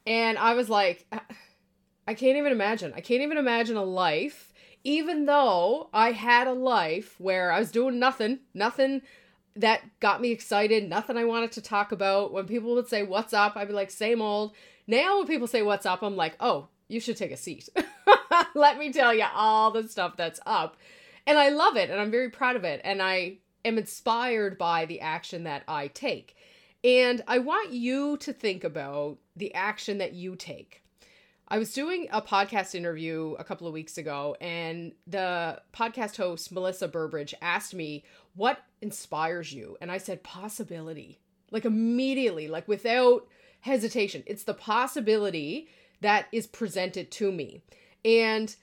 And 0.05 0.37
i 0.37 0.53
was 0.53 0.69
like 0.69 1.07
i 2.07 2.13
can't 2.13 2.37
even 2.37 2.51
imagine. 2.51 2.91
I 2.93 2.99
can't 2.99 3.21
even 3.21 3.37
imagine 3.37 3.77
a 3.77 3.83
life 3.83 4.52
even 4.83 5.25
though 5.25 5.89
i 5.93 6.11
had 6.11 6.47
a 6.47 6.53
life 6.53 7.15
where 7.19 7.51
i 7.51 7.59
was 7.59 7.71
doing 7.71 7.99
nothing 7.99 8.39
nothing 8.53 9.01
that 9.55 9.81
got 9.99 10.21
me 10.21 10.31
excited 10.31 10.89
nothing 10.89 11.17
i 11.17 11.25
wanted 11.25 11.51
to 11.51 11.61
talk 11.61 11.91
about. 11.91 12.31
When 12.33 12.45
people 12.45 12.73
would 12.75 12.87
say 12.87 13.03
what's 13.03 13.33
up? 13.33 13.55
I'd 13.55 13.67
be 13.67 13.73
like 13.73 13.91
same 13.91 14.21
old. 14.21 14.53
Now 14.87 15.17
when 15.17 15.27
people 15.27 15.47
say 15.47 15.61
what's 15.61 15.85
up? 15.85 16.01
I'm 16.01 16.15
like 16.15 16.35
oh 16.39 16.67
you 16.87 16.99
should 16.99 17.17
take 17.17 17.31
a 17.31 17.37
seat. 17.37 17.69
Let 18.55 18.77
me 18.77 18.91
tell 18.91 19.13
you 19.13 19.25
all 19.33 19.71
the 19.71 19.87
stuff 19.87 20.17
that's 20.17 20.39
up. 20.45 20.77
And 21.25 21.37
I 21.37 21.49
love 21.49 21.77
it 21.77 21.89
and 21.89 21.99
I'm 21.99 22.11
very 22.11 22.29
proud 22.29 22.55
of 22.55 22.63
it 22.63 22.81
and 22.83 23.01
I 23.01 23.37
am 23.63 23.77
inspired 23.77 24.57
by 24.57 24.85
the 24.85 24.99
action 24.99 25.45
that 25.45 25.63
I 25.67 25.87
take. 25.87 26.35
And 26.83 27.21
I 27.27 27.39
want 27.39 27.71
you 27.71 28.17
to 28.17 28.33
think 28.33 28.63
about 28.63 29.17
the 29.35 29.53
action 29.55 29.99
that 29.99 30.13
you 30.13 30.35
take. 30.35 30.82
I 31.53 31.59
was 31.59 31.71
doing 31.71 32.07
a 32.11 32.19
podcast 32.19 32.73
interview 32.73 33.35
a 33.37 33.43
couple 33.43 33.67
of 33.67 33.73
weeks 33.73 33.99
ago, 33.99 34.35
and 34.41 34.91
the 35.05 35.61
podcast 35.71 36.17
host, 36.17 36.51
Melissa 36.51 36.87
Burbridge, 36.87 37.35
asked 37.43 37.75
me, 37.75 38.05
What 38.33 38.57
inspires 38.81 39.53
you? 39.53 39.77
And 39.79 39.91
I 39.91 39.99
said, 39.99 40.23
Possibility. 40.23 41.19
Like 41.51 41.63
immediately, 41.63 42.47
like 42.47 42.67
without 42.67 43.27
hesitation. 43.59 44.23
It's 44.25 44.45
the 44.45 44.55
possibility 44.55 45.67
that 46.01 46.25
is 46.31 46.47
presented 46.47 47.11
to 47.11 47.31
me. 47.31 47.61
And 48.03 48.55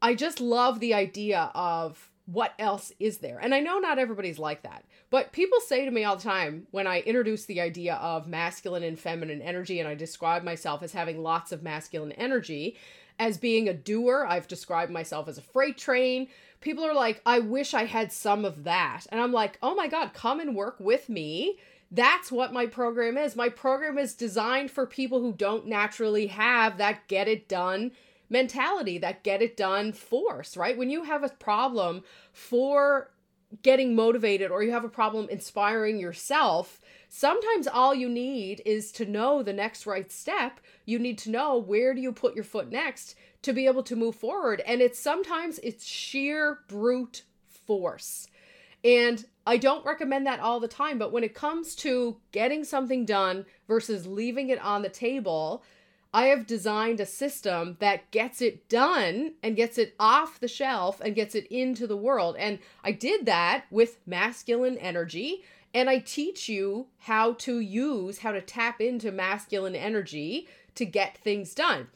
I 0.00 0.14
just 0.14 0.40
love 0.40 0.78
the 0.78 0.94
idea 0.94 1.50
of 1.56 2.09
what 2.32 2.54
else 2.58 2.92
is 3.00 3.18
there. 3.18 3.38
And 3.38 3.54
I 3.54 3.60
know 3.60 3.78
not 3.78 3.98
everybody's 3.98 4.38
like 4.38 4.62
that, 4.62 4.84
but 5.10 5.32
people 5.32 5.58
say 5.60 5.84
to 5.84 5.90
me 5.90 6.04
all 6.04 6.16
the 6.16 6.22
time 6.22 6.66
when 6.70 6.86
I 6.86 7.00
introduce 7.00 7.44
the 7.44 7.60
idea 7.60 7.94
of 7.96 8.28
masculine 8.28 8.84
and 8.84 8.98
feminine 8.98 9.42
energy 9.42 9.80
and 9.80 9.88
I 9.88 9.94
describe 9.94 10.44
myself 10.44 10.82
as 10.82 10.92
having 10.92 11.22
lots 11.22 11.50
of 11.50 11.62
masculine 11.62 12.12
energy, 12.12 12.76
as 13.18 13.36
being 13.36 13.68
a 13.68 13.74
doer, 13.74 14.24
I've 14.28 14.48
described 14.48 14.92
myself 14.92 15.28
as 15.28 15.38
a 15.38 15.42
freight 15.42 15.76
train. 15.76 16.28
People 16.60 16.84
are 16.84 16.94
like, 16.94 17.20
I 17.26 17.40
wish 17.40 17.74
I 17.74 17.84
had 17.84 18.12
some 18.12 18.44
of 18.44 18.64
that. 18.64 19.06
And 19.10 19.20
I'm 19.20 19.32
like, 19.32 19.58
oh 19.62 19.74
my 19.74 19.88
God, 19.88 20.14
come 20.14 20.40
and 20.40 20.54
work 20.54 20.76
with 20.78 21.08
me. 21.08 21.58
That's 21.90 22.30
what 22.30 22.52
my 22.52 22.66
program 22.66 23.18
is. 23.18 23.34
My 23.34 23.48
program 23.48 23.98
is 23.98 24.14
designed 24.14 24.70
for 24.70 24.86
people 24.86 25.20
who 25.20 25.32
don't 25.32 25.66
naturally 25.66 26.28
have 26.28 26.78
that 26.78 27.08
get 27.08 27.26
it 27.26 27.48
done 27.48 27.90
mentality, 28.30 28.96
that 28.98 29.24
get 29.24 29.42
it 29.42 29.56
done 29.56 29.92
force, 29.92 30.56
right? 30.56 30.78
When 30.78 30.88
you 30.88 31.02
have 31.02 31.24
a 31.24 31.28
problem 31.28 32.04
for 32.32 33.10
getting 33.62 33.96
motivated 33.96 34.50
or 34.50 34.62
you 34.62 34.70
have 34.70 34.84
a 34.84 34.88
problem 34.88 35.28
inspiring 35.28 35.98
yourself, 35.98 36.80
sometimes 37.08 37.66
all 37.66 37.94
you 37.94 38.08
need 38.08 38.62
is 38.64 38.92
to 38.92 39.04
know 39.04 39.42
the 39.42 39.52
next 39.52 39.86
right 39.86 40.10
step. 40.10 40.60
You 40.86 40.98
need 40.98 41.18
to 41.18 41.30
know 41.30 41.58
where 41.58 41.92
do 41.92 42.00
you 42.00 42.12
put 42.12 42.34
your 42.34 42.44
foot 42.44 42.70
next 42.70 43.16
to 43.42 43.52
be 43.52 43.66
able 43.66 43.82
to 43.82 43.96
move 43.96 44.14
forward. 44.14 44.62
And 44.66 44.80
it's 44.80 45.00
sometimes 45.00 45.58
it's 45.62 45.84
sheer 45.84 46.60
brute 46.68 47.24
force. 47.48 48.28
And 48.84 49.24
I 49.46 49.56
don't 49.56 49.84
recommend 49.84 50.26
that 50.26 50.40
all 50.40 50.60
the 50.60 50.68
time, 50.68 50.98
but 50.98 51.12
when 51.12 51.24
it 51.24 51.34
comes 51.34 51.74
to 51.76 52.16
getting 52.32 52.64
something 52.64 53.04
done 53.04 53.44
versus 53.66 54.06
leaving 54.06 54.48
it 54.48 54.62
on 54.62 54.82
the 54.82 54.88
table, 54.88 55.62
I 56.12 56.26
have 56.26 56.46
designed 56.46 56.98
a 56.98 57.06
system 57.06 57.76
that 57.78 58.10
gets 58.10 58.42
it 58.42 58.68
done 58.68 59.34
and 59.42 59.54
gets 59.54 59.78
it 59.78 59.94
off 60.00 60.40
the 60.40 60.48
shelf 60.48 61.00
and 61.00 61.14
gets 61.14 61.34
it 61.34 61.46
into 61.46 61.86
the 61.86 61.96
world. 61.96 62.36
And 62.36 62.58
I 62.82 62.92
did 62.92 63.26
that 63.26 63.64
with 63.70 63.98
masculine 64.06 64.76
energy. 64.78 65.44
And 65.72 65.88
I 65.88 65.98
teach 66.00 66.48
you 66.48 66.88
how 66.98 67.34
to 67.34 67.60
use, 67.60 68.18
how 68.18 68.32
to 68.32 68.40
tap 68.40 68.80
into 68.80 69.12
masculine 69.12 69.76
energy 69.76 70.48
to 70.74 70.84
get 70.84 71.18
things 71.18 71.54
done. 71.54 71.86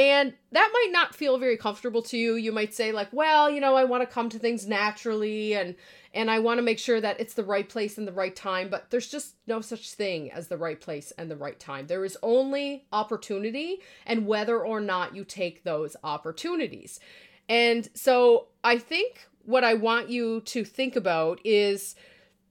And 0.00 0.32
that 0.52 0.70
might 0.72 0.88
not 0.92 1.14
feel 1.14 1.36
very 1.36 1.58
comfortable 1.58 2.00
to 2.04 2.16
you. 2.16 2.36
You 2.36 2.52
might 2.52 2.72
say, 2.72 2.90
like, 2.90 3.12
well, 3.12 3.50
you 3.50 3.60
know, 3.60 3.76
I 3.76 3.84
want 3.84 4.02
to 4.02 4.06
come 4.06 4.30
to 4.30 4.38
things 4.38 4.66
naturally 4.66 5.54
and 5.54 5.74
and 6.14 6.30
I 6.30 6.38
want 6.38 6.56
to 6.56 6.62
make 6.62 6.78
sure 6.78 7.02
that 7.02 7.20
it's 7.20 7.34
the 7.34 7.44
right 7.44 7.68
place 7.68 7.98
and 7.98 8.08
the 8.08 8.12
right 8.12 8.34
time, 8.34 8.70
but 8.70 8.90
there's 8.90 9.08
just 9.08 9.34
no 9.46 9.60
such 9.60 9.92
thing 9.92 10.32
as 10.32 10.48
the 10.48 10.56
right 10.56 10.80
place 10.80 11.12
and 11.18 11.30
the 11.30 11.36
right 11.36 11.60
time. 11.60 11.86
There 11.86 12.04
is 12.04 12.16
only 12.22 12.86
opportunity 12.92 13.80
and 14.06 14.26
whether 14.26 14.64
or 14.64 14.80
not 14.80 15.14
you 15.14 15.22
take 15.22 15.64
those 15.64 15.96
opportunities. 16.02 16.98
And 17.48 17.88
so 17.92 18.48
I 18.64 18.78
think 18.78 19.28
what 19.44 19.64
I 19.64 19.74
want 19.74 20.08
you 20.08 20.40
to 20.46 20.64
think 20.64 20.96
about 20.96 21.40
is 21.44 21.94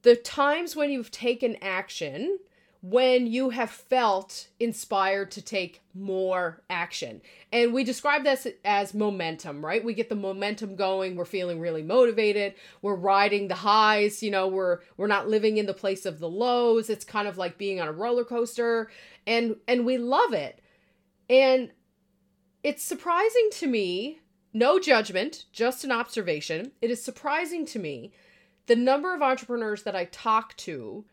the 0.04 0.16
times 0.16 0.76
when 0.76 0.92
you've 0.92 1.12
taken 1.12 1.58
action 1.64 2.38
when 2.82 3.28
you 3.28 3.50
have 3.50 3.70
felt 3.70 4.48
inspired 4.60 5.32
to 5.32 5.42
take 5.42 5.82
more 5.94 6.62
action. 6.70 7.22
And 7.52 7.74
we 7.74 7.84
describe 7.84 8.24
this 8.24 8.48
as 8.64 8.94
momentum, 8.94 9.66
right? 9.66 9.84
We 9.84 9.94
get 9.94 10.08
the 10.08 10.16
momentum 10.16 10.78
going, 10.78 11.18
we're 11.18 11.26
feeling 11.26 11.60
really 11.60 11.84
motivated, 11.84 12.54
we're 12.82 12.96
riding 12.96 13.50
the 13.50 13.56
highs, 13.56 14.24
you 14.24 14.32
know, 14.32 14.48
we're 14.48 14.80
we're 14.96 15.08
not 15.08 15.28
living 15.28 15.58
in 15.58 15.66
the 15.66 15.74
place 15.74 16.06
of 16.06 16.20
the 16.20 16.30
lows. 16.30 16.90
It's 16.90 17.04
kind 17.04 17.28
of 17.28 17.38
like 17.38 17.58
being 17.58 17.82
on 17.82 17.90
a 17.90 17.94
roller 17.94 18.24
coaster 18.24 18.90
and 19.28 19.58
and 19.68 19.86
we 19.86 19.98
love 19.98 20.34
it. 20.34 20.62
And 21.30 21.72
it's 22.64 22.84
surprising 22.84 23.50
to 23.54 23.68
me, 23.68 24.20
no 24.54 24.80
judgment, 24.80 25.46
just 25.52 25.84
an 25.84 25.92
observation. 25.92 26.72
It 26.82 26.92
is 26.92 27.04
surprising 27.04 27.66
to 27.68 27.80
me 27.80 28.14
the 28.68 28.76
number 28.76 29.14
of 29.14 29.22
entrepreneurs 29.22 29.84
that 29.84 29.96
I 29.96 30.06
talk 30.06 30.56
to 30.58 31.04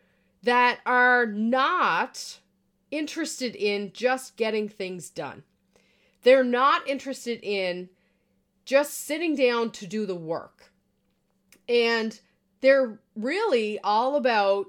that 0.47 0.79
are 0.87 1.27
not 1.27 2.39
interested 2.93 3.57
in 3.57 3.93
just 3.93 4.37
getting 4.37 4.69
things 4.69 5.11
done. 5.11 5.43
They're 6.23 6.45
not 6.45 6.89
interested 6.89 7.41
in 7.43 7.89
just 8.65 8.95
sitting 8.95 9.35
down 9.35 9.73
to 9.73 9.89
do 9.89 10.07
the 10.07 10.15
work. 10.15 10.73
And 11.69 12.19
they're 12.61 13.01
really 13.17 13.81
all 13.81 14.15
about 14.15 14.67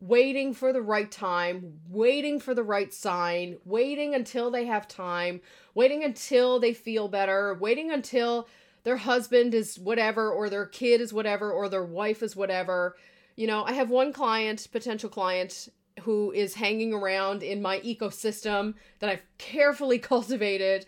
waiting 0.00 0.54
for 0.54 0.72
the 0.72 0.82
right 0.82 1.10
time, 1.10 1.80
waiting 1.88 2.38
for 2.38 2.54
the 2.54 2.62
right 2.62 2.94
sign, 2.94 3.56
waiting 3.64 4.14
until 4.14 4.52
they 4.52 4.66
have 4.66 4.86
time, 4.86 5.40
waiting 5.74 6.04
until 6.04 6.60
they 6.60 6.72
feel 6.72 7.08
better, 7.08 7.58
waiting 7.60 7.90
until 7.90 8.46
their 8.84 8.98
husband 8.98 9.52
is 9.52 9.80
whatever, 9.80 10.30
or 10.30 10.48
their 10.48 10.66
kid 10.66 11.00
is 11.00 11.12
whatever, 11.12 11.50
or 11.50 11.68
their 11.68 11.84
wife 11.84 12.22
is 12.22 12.36
whatever, 12.36 12.94
you 13.38 13.46
know, 13.46 13.62
I 13.62 13.72
have 13.74 13.88
one 13.88 14.12
client, 14.12 14.66
potential 14.72 15.08
client, 15.08 15.68
who 16.00 16.32
is 16.32 16.54
hanging 16.54 16.92
around 16.92 17.44
in 17.44 17.62
my 17.62 17.78
ecosystem 17.80 18.74
that 18.98 19.10
I've 19.10 19.22
carefully 19.38 19.98
cultivated. 20.00 20.86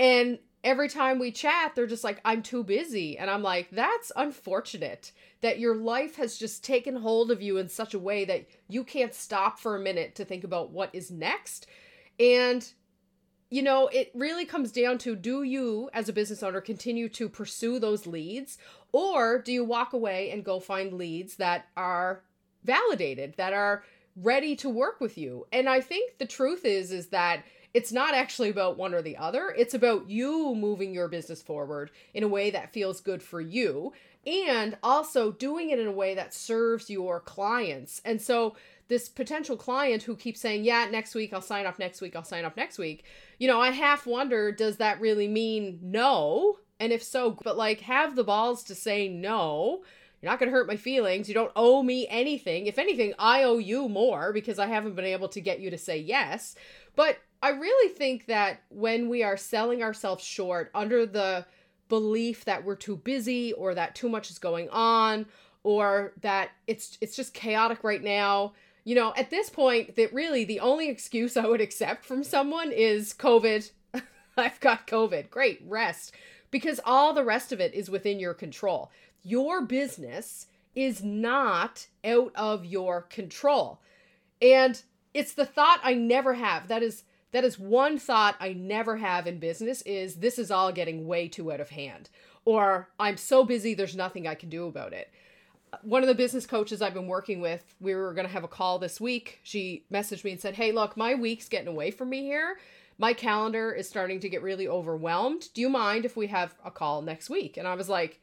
And 0.00 0.40
every 0.64 0.88
time 0.88 1.20
we 1.20 1.30
chat, 1.30 1.76
they're 1.76 1.86
just 1.86 2.02
like, 2.02 2.20
I'm 2.24 2.42
too 2.42 2.64
busy. 2.64 3.16
And 3.16 3.30
I'm 3.30 3.44
like, 3.44 3.70
that's 3.70 4.10
unfortunate 4.16 5.12
that 5.42 5.60
your 5.60 5.76
life 5.76 6.16
has 6.16 6.36
just 6.36 6.64
taken 6.64 6.96
hold 6.96 7.30
of 7.30 7.40
you 7.40 7.58
in 7.58 7.68
such 7.68 7.94
a 7.94 8.00
way 8.00 8.24
that 8.24 8.48
you 8.68 8.82
can't 8.82 9.14
stop 9.14 9.60
for 9.60 9.76
a 9.76 9.80
minute 9.80 10.16
to 10.16 10.24
think 10.24 10.42
about 10.42 10.72
what 10.72 10.90
is 10.92 11.12
next. 11.12 11.68
And 12.18 12.68
you 13.52 13.60
know, 13.60 13.88
it 13.88 14.10
really 14.14 14.46
comes 14.46 14.72
down 14.72 14.96
to 14.96 15.14
do 15.14 15.42
you, 15.42 15.90
as 15.92 16.08
a 16.08 16.12
business 16.14 16.42
owner, 16.42 16.62
continue 16.62 17.06
to 17.10 17.28
pursue 17.28 17.78
those 17.78 18.06
leads, 18.06 18.56
or 18.92 19.38
do 19.38 19.52
you 19.52 19.64
walk 19.64 19.92
away 19.92 20.30
and 20.30 20.44
go 20.44 20.60
find 20.60 20.92
leads 20.92 21.36
that 21.36 21.66
are 21.76 22.22
validated, 22.64 23.34
that 23.36 23.52
are 23.52 23.84
ready 24.16 24.54
to 24.56 24.68
work 24.68 25.00
with 25.00 25.16
you? 25.18 25.46
And 25.52 25.68
I 25.68 25.80
think 25.80 26.18
the 26.18 26.26
truth 26.26 26.64
is, 26.64 26.92
is 26.92 27.08
that 27.08 27.44
it's 27.74 27.92
not 27.92 28.14
actually 28.14 28.50
about 28.50 28.76
one 28.76 28.94
or 28.94 29.00
the 29.00 29.16
other. 29.16 29.54
It's 29.56 29.74
about 29.74 30.08
you 30.08 30.54
moving 30.54 30.92
your 30.92 31.08
business 31.08 31.40
forward 31.40 31.90
in 32.12 32.22
a 32.22 32.28
way 32.28 32.50
that 32.50 32.72
feels 32.72 33.00
good 33.00 33.22
for 33.22 33.40
you 33.40 33.92
and 34.26 34.76
also 34.82 35.32
doing 35.32 35.70
it 35.70 35.78
in 35.78 35.86
a 35.86 35.92
way 35.92 36.14
that 36.14 36.34
serves 36.34 36.90
your 36.90 37.20
clients. 37.20 38.00
And 38.04 38.20
so 38.20 38.56
this 38.88 39.08
potential 39.08 39.56
client 39.56 40.02
who 40.02 40.16
keeps 40.16 40.40
saying, 40.40 40.64
Yeah, 40.64 40.86
next 40.90 41.14
week 41.14 41.32
I'll 41.32 41.40
sign 41.40 41.66
up 41.66 41.78
next 41.78 42.00
week, 42.00 42.14
I'll 42.14 42.24
sign 42.24 42.44
up 42.44 42.56
next 42.56 42.78
week, 42.78 43.04
you 43.38 43.48
know, 43.48 43.60
I 43.60 43.70
half 43.70 44.06
wonder, 44.06 44.52
does 44.52 44.76
that 44.76 45.00
really 45.00 45.28
mean 45.28 45.78
no? 45.82 46.58
And 46.82 46.92
if 46.92 47.02
so, 47.02 47.38
but 47.44 47.56
like 47.56 47.80
have 47.80 48.16
the 48.16 48.24
balls 48.24 48.64
to 48.64 48.74
say 48.74 49.08
no. 49.08 49.84
You're 50.20 50.30
not 50.30 50.38
going 50.38 50.50
to 50.50 50.56
hurt 50.56 50.68
my 50.68 50.76
feelings. 50.76 51.28
You 51.28 51.34
don't 51.34 51.52
owe 51.56 51.82
me 51.82 52.06
anything. 52.08 52.66
If 52.66 52.78
anything, 52.78 53.14
I 53.18 53.44
owe 53.44 53.58
you 53.58 53.88
more 53.88 54.32
because 54.32 54.58
I 54.58 54.66
haven't 54.66 54.94
been 54.96 55.04
able 55.04 55.28
to 55.28 55.40
get 55.40 55.60
you 55.60 55.70
to 55.70 55.78
say 55.78 55.98
yes. 55.98 56.54
But 56.96 57.18
I 57.42 57.50
really 57.50 57.94
think 57.94 58.26
that 58.26 58.62
when 58.68 59.08
we 59.08 59.22
are 59.22 59.36
selling 59.36 59.82
ourselves 59.82 60.24
short 60.24 60.70
under 60.74 61.06
the 61.06 61.46
belief 61.88 62.44
that 62.44 62.64
we're 62.64 62.76
too 62.76 62.96
busy 62.96 63.52
or 63.52 63.74
that 63.74 63.94
too 63.94 64.08
much 64.08 64.30
is 64.30 64.38
going 64.38 64.68
on 64.70 65.26
or 65.62 66.12
that 66.20 66.50
it's 66.66 66.98
it's 67.00 67.14
just 67.16 67.34
chaotic 67.34 67.84
right 67.84 68.02
now 68.02 68.52
you 68.84 68.94
know, 68.96 69.12
at 69.16 69.30
this 69.30 69.48
point, 69.48 69.94
that 69.96 70.12
really 70.12 70.44
the 70.44 70.60
only 70.60 70.88
excuse 70.88 71.36
I 71.36 71.46
would 71.46 71.60
accept 71.60 72.04
from 72.04 72.24
someone 72.24 72.72
is 72.72 73.14
COVID. 73.14 73.70
I've 74.36 74.60
got 74.60 74.86
COVID. 74.86 75.30
Great, 75.30 75.62
rest. 75.66 76.12
Because 76.52 76.78
all 76.84 77.12
the 77.12 77.24
rest 77.24 77.50
of 77.50 77.60
it 77.60 77.74
is 77.74 77.90
within 77.90 78.20
your 78.20 78.34
control. 78.34 78.92
Your 79.24 79.62
business 79.62 80.46
is 80.76 81.02
not 81.02 81.88
out 82.04 82.30
of 82.36 82.64
your 82.64 83.02
control. 83.02 83.80
And 84.40 84.80
it's 85.14 85.32
the 85.32 85.44
thought 85.44 85.80
I 85.82 85.94
never 85.94 86.34
have. 86.34 86.68
That 86.68 86.84
is 86.84 87.02
that 87.32 87.44
is 87.44 87.58
one 87.58 87.98
thought 87.98 88.36
I 88.38 88.52
never 88.52 88.98
have 88.98 89.26
in 89.26 89.38
business 89.38 89.80
is 89.82 90.16
this 90.16 90.38
is 90.38 90.50
all 90.50 90.70
getting 90.70 91.06
way 91.06 91.28
too 91.28 91.50
out 91.50 91.60
of 91.60 91.70
hand 91.70 92.10
or 92.44 92.90
I'm 93.00 93.16
so 93.16 93.42
busy 93.42 93.72
there's 93.72 93.96
nothing 93.96 94.26
I 94.26 94.34
can 94.34 94.50
do 94.50 94.66
about 94.66 94.92
it. 94.92 95.10
One 95.80 96.02
of 96.02 96.08
the 96.08 96.14
business 96.14 96.44
coaches 96.44 96.82
I've 96.82 96.92
been 96.92 97.06
working 97.06 97.40
with, 97.40 97.74
we 97.80 97.94
were 97.94 98.12
going 98.12 98.26
to 98.26 98.32
have 98.32 98.44
a 98.44 98.48
call 98.48 98.78
this 98.78 99.00
week. 99.00 99.40
She 99.42 99.86
messaged 99.90 100.22
me 100.22 100.32
and 100.32 100.40
said, 100.40 100.54
"Hey, 100.56 100.70
look, 100.72 100.98
my 100.98 101.14
week's 101.14 101.48
getting 101.48 101.68
away 101.68 101.90
from 101.90 102.10
me 102.10 102.20
here. 102.20 102.58
My 103.02 103.14
calendar 103.14 103.72
is 103.72 103.88
starting 103.88 104.20
to 104.20 104.28
get 104.28 104.44
really 104.44 104.68
overwhelmed. 104.68 105.48
Do 105.54 105.60
you 105.60 105.68
mind 105.68 106.04
if 106.04 106.16
we 106.16 106.28
have 106.28 106.54
a 106.64 106.70
call 106.70 107.02
next 107.02 107.28
week?" 107.28 107.56
And 107.56 107.66
I 107.66 107.74
was 107.74 107.88
like, 107.88 108.20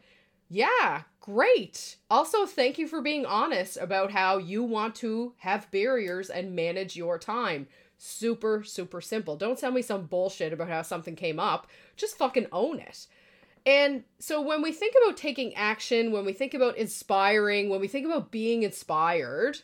"Yeah, 0.48 1.02
great. 1.20 1.98
Also, 2.10 2.46
thank 2.46 2.78
you 2.78 2.88
for 2.88 3.02
being 3.02 3.26
honest 3.26 3.76
about 3.76 4.12
how 4.12 4.38
you 4.38 4.64
want 4.64 4.96
to 5.04 5.34
have 5.40 5.70
barriers 5.70 6.30
and 6.30 6.56
manage 6.56 6.96
your 6.96 7.20
time." 7.20 7.68
Super, 7.98 8.64
super 8.64 9.02
simple. 9.02 9.36
Don't 9.36 9.60
tell 9.60 9.72
me 9.72 9.82
some 9.82 10.06
bullshit 10.06 10.54
about 10.54 10.70
how 10.70 10.82
something 10.84 11.18
came 11.18 11.42
up. 11.42 11.68
Just 11.98 12.18
fucking 12.18 12.48
own 12.54 12.80
it. 12.80 13.06
And 13.66 14.06
so 14.18 14.40
when 14.40 14.62
we 14.62 14.72
think 14.72 14.96
about 15.04 15.18
taking 15.18 15.54
action, 15.56 16.14
when 16.14 16.24
we 16.24 16.32
think 16.32 16.54
about 16.54 16.78
inspiring, 16.78 17.68
when 17.68 17.82
we 17.82 17.90
think 17.90 18.06
about 18.06 18.32
being 18.32 18.64
inspired, 18.64 19.60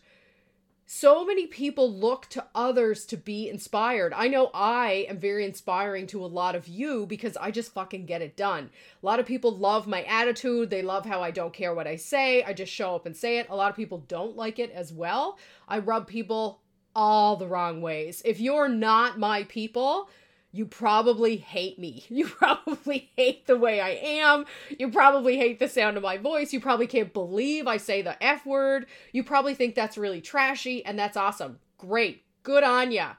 so 0.86 1.26
many 1.26 1.48
people 1.48 1.92
look 1.92 2.28
to 2.30 2.46
others 2.54 3.06
to 3.08 3.18
be 3.18 3.50
inspired. 3.50 4.14
I 4.14 4.28
know 4.28 4.52
I 4.54 5.08
am 5.10 5.20
very 5.20 5.44
inspiring 5.44 6.06
to 6.08 6.24
a 6.24 6.28
lot 6.28 6.56
of 6.56 6.68
you 6.68 7.08
because 7.08 7.36
I 7.38 7.50
just 7.50 7.74
fucking 7.74 8.06
get 8.06 8.22
it 8.22 8.38
done. 8.38 8.70
A 9.02 9.06
lot 9.06 9.20
of 9.20 9.26
people 9.26 9.56
love 9.58 9.88
my 9.88 10.04
attitude. 10.04 10.70
They 10.70 10.84
love 10.84 11.06
how 11.06 11.22
I 11.22 11.32
don't 11.32 11.54
care 11.54 11.74
what 11.74 11.88
I 11.88 11.96
say. 11.96 12.44
I 12.44 12.54
just 12.54 12.72
show 12.72 12.96
up 12.96 13.08
and 13.08 13.18
say 13.18 13.40
it. 13.40 13.50
A 13.50 13.56
lot 13.56 13.72
of 13.72 13.76
people 13.76 14.04
don't 14.08 14.36
like 14.36 14.60
it 14.60 14.72
as 14.72 14.94
well. 14.94 15.40
I 15.68 15.80
rub 15.80 16.06
people 16.08 16.62
all 16.96 17.36
the 17.36 17.48
wrong 17.48 17.82
ways. 17.82 18.22
If 18.24 18.40
you're 18.40 18.70
not 18.70 19.18
my 19.18 19.44
people, 19.46 20.08
you 20.56 20.66
probably 20.66 21.36
hate 21.36 21.78
me. 21.78 22.06
You 22.16 22.28
probably 22.28 23.12
hate 23.18 23.46
the 23.46 23.58
way 23.58 23.82
I 23.82 23.90
am. 23.90 24.46
You 24.80 24.90
probably 24.90 25.36
hate 25.36 25.60
the 25.60 25.68
sound 25.68 25.98
of 25.98 26.04
my 26.04 26.18
voice. 26.18 26.54
You 26.54 26.62
probably 26.62 26.88
can't 26.88 27.12
believe 27.12 27.68
I 27.68 27.76
say 27.76 28.02
the 28.02 28.22
F 28.24 28.46
word. 28.46 28.86
You 29.12 29.22
probably 29.22 29.54
think 29.54 29.76
that's 29.76 29.98
really 29.98 30.22
trashy, 30.22 30.86
and 30.86 30.98
that's 30.98 31.18
awesome. 31.18 31.60
Great. 31.78 32.24
Good 32.44 32.64
on 32.64 32.94
ya. 32.94 33.14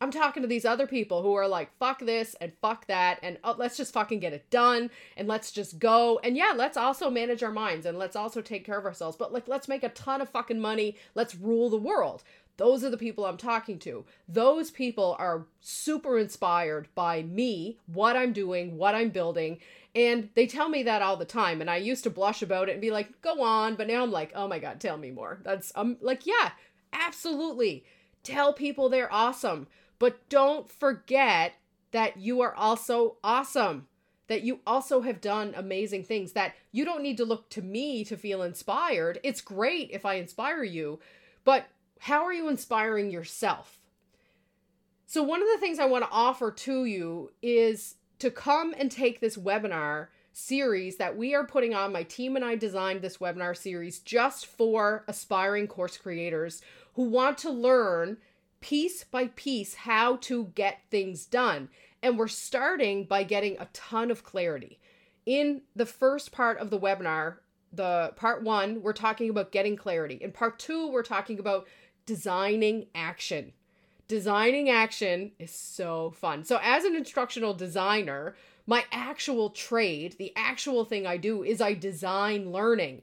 I'm 0.00 0.12
talking 0.12 0.42
to 0.42 0.48
these 0.48 0.64
other 0.64 0.86
people 0.86 1.22
who 1.22 1.34
are 1.34 1.48
like, 1.48 1.76
fuck 1.78 2.00
this 2.00 2.36
and 2.40 2.52
fuck 2.60 2.86
that, 2.86 3.18
and 3.22 3.38
oh, 3.42 3.56
let's 3.58 3.76
just 3.76 3.92
fucking 3.92 4.20
get 4.20 4.34
it 4.34 4.48
done 4.50 4.90
and 5.16 5.26
let's 5.26 5.50
just 5.50 5.78
go. 5.78 6.20
And 6.22 6.36
yeah, 6.36 6.52
let's 6.54 6.76
also 6.76 7.10
manage 7.10 7.42
our 7.42 7.50
minds 7.50 7.86
and 7.86 7.98
let's 7.98 8.16
also 8.16 8.42
take 8.42 8.64
care 8.64 8.78
of 8.78 8.84
ourselves. 8.84 9.16
But 9.16 9.32
like, 9.32 9.48
let's 9.48 9.68
make 9.68 9.82
a 9.82 9.88
ton 9.88 10.20
of 10.20 10.28
fucking 10.28 10.60
money. 10.60 10.96
Let's 11.14 11.34
rule 11.34 11.70
the 11.70 11.78
world. 11.78 12.22
Those 12.56 12.82
are 12.84 12.90
the 12.90 12.96
people 12.96 13.26
I'm 13.26 13.36
talking 13.36 13.78
to. 13.80 14.04
Those 14.28 14.70
people 14.70 15.16
are 15.18 15.46
super 15.60 16.18
inspired 16.18 16.88
by 16.94 17.22
me, 17.22 17.78
what 17.86 18.16
I'm 18.16 18.32
doing, 18.32 18.76
what 18.76 18.94
I'm 18.94 19.10
building. 19.10 19.58
And 19.94 20.30
they 20.34 20.46
tell 20.46 20.68
me 20.68 20.82
that 20.84 21.02
all 21.02 21.16
the 21.16 21.24
time. 21.24 21.60
And 21.60 21.70
I 21.70 21.76
used 21.76 22.04
to 22.04 22.10
blush 22.10 22.42
about 22.42 22.68
it 22.68 22.72
and 22.72 22.80
be 22.80 22.90
like, 22.90 23.20
go 23.22 23.42
on. 23.42 23.76
But 23.76 23.88
now 23.88 24.02
I'm 24.02 24.10
like, 24.10 24.32
oh 24.34 24.48
my 24.48 24.58
God, 24.58 24.80
tell 24.80 24.96
me 24.96 25.10
more. 25.10 25.38
That's, 25.42 25.72
I'm 25.74 25.96
like, 26.00 26.26
yeah, 26.26 26.52
absolutely. 26.92 27.84
Tell 28.22 28.52
people 28.52 28.88
they're 28.88 29.12
awesome. 29.12 29.66
But 29.98 30.28
don't 30.28 30.70
forget 30.70 31.54
that 31.92 32.18
you 32.18 32.40
are 32.40 32.54
also 32.54 33.16
awesome. 33.22 33.86
That 34.28 34.42
you 34.42 34.60
also 34.66 35.02
have 35.02 35.20
done 35.20 35.54
amazing 35.56 36.04
things. 36.04 36.32
That 36.32 36.54
you 36.72 36.84
don't 36.84 37.02
need 37.02 37.16
to 37.18 37.24
look 37.24 37.48
to 37.50 37.62
me 37.62 38.04
to 38.04 38.16
feel 38.16 38.42
inspired. 38.42 39.20
It's 39.22 39.40
great 39.40 39.90
if 39.92 40.04
I 40.04 40.14
inspire 40.14 40.64
you. 40.64 40.98
But 41.44 41.68
how 42.00 42.24
are 42.24 42.32
you 42.32 42.48
inspiring 42.48 43.10
yourself? 43.10 43.80
So, 45.06 45.22
one 45.22 45.40
of 45.40 45.48
the 45.48 45.58
things 45.58 45.78
I 45.78 45.86
want 45.86 46.04
to 46.04 46.10
offer 46.10 46.50
to 46.50 46.84
you 46.84 47.30
is 47.42 47.96
to 48.18 48.30
come 48.30 48.74
and 48.76 48.90
take 48.90 49.20
this 49.20 49.36
webinar 49.36 50.08
series 50.32 50.96
that 50.96 51.16
we 51.16 51.34
are 51.34 51.46
putting 51.46 51.74
on. 51.74 51.92
My 51.92 52.02
team 52.02 52.36
and 52.36 52.44
I 52.44 52.56
designed 52.56 53.02
this 53.02 53.18
webinar 53.18 53.56
series 53.56 54.00
just 54.00 54.46
for 54.46 55.04
aspiring 55.08 55.66
course 55.66 55.96
creators 55.96 56.60
who 56.94 57.04
want 57.04 57.38
to 57.38 57.50
learn 57.50 58.18
piece 58.60 59.04
by 59.04 59.28
piece 59.28 59.74
how 59.74 60.16
to 60.16 60.52
get 60.54 60.80
things 60.90 61.24
done. 61.24 61.68
And 62.02 62.18
we're 62.18 62.28
starting 62.28 63.04
by 63.04 63.22
getting 63.22 63.56
a 63.58 63.68
ton 63.72 64.10
of 64.10 64.24
clarity. 64.24 64.78
In 65.24 65.62
the 65.74 65.86
first 65.86 66.32
part 66.32 66.58
of 66.58 66.70
the 66.70 66.78
webinar, 66.78 67.36
the 67.72 68.12
part 68.16 68.42
one, 68.42 68.82
we're 68.82 68.92
talking 68.92 69.30
about 69.30 69.52
getting 69.52 69.76
clarity. 69.76 70.18
In 70.20 70.32
part 70.32 70.58
two, 70.58 70.90
we're 70.90 71.02
talking 71.02 71.38
about 71.38 71.66
designing 72.06 72.86
action. 72.94 73.52
Designing 74.08 74.70
action 74.70 75.32
is 75.38 75.50
so 75.50 76.12
fun. 76.12 76.44
So, 76.44 76.60
as 76.62 76.84
an 76.84 76.94
instructional 76.94 77.54
designer, 77.54 78.36
my 78.66 78.84
actual 78.92 79.50
trade, 79.50 80.16
the 80.18 80.32
actual 80.36 80.84
thing 80.84 81.06
I 81.06 81.16
do 81.16 81.42
is 81.42 81.60
I 81.60 81.74
design 81.74 82.52
learning. 82.52 83.02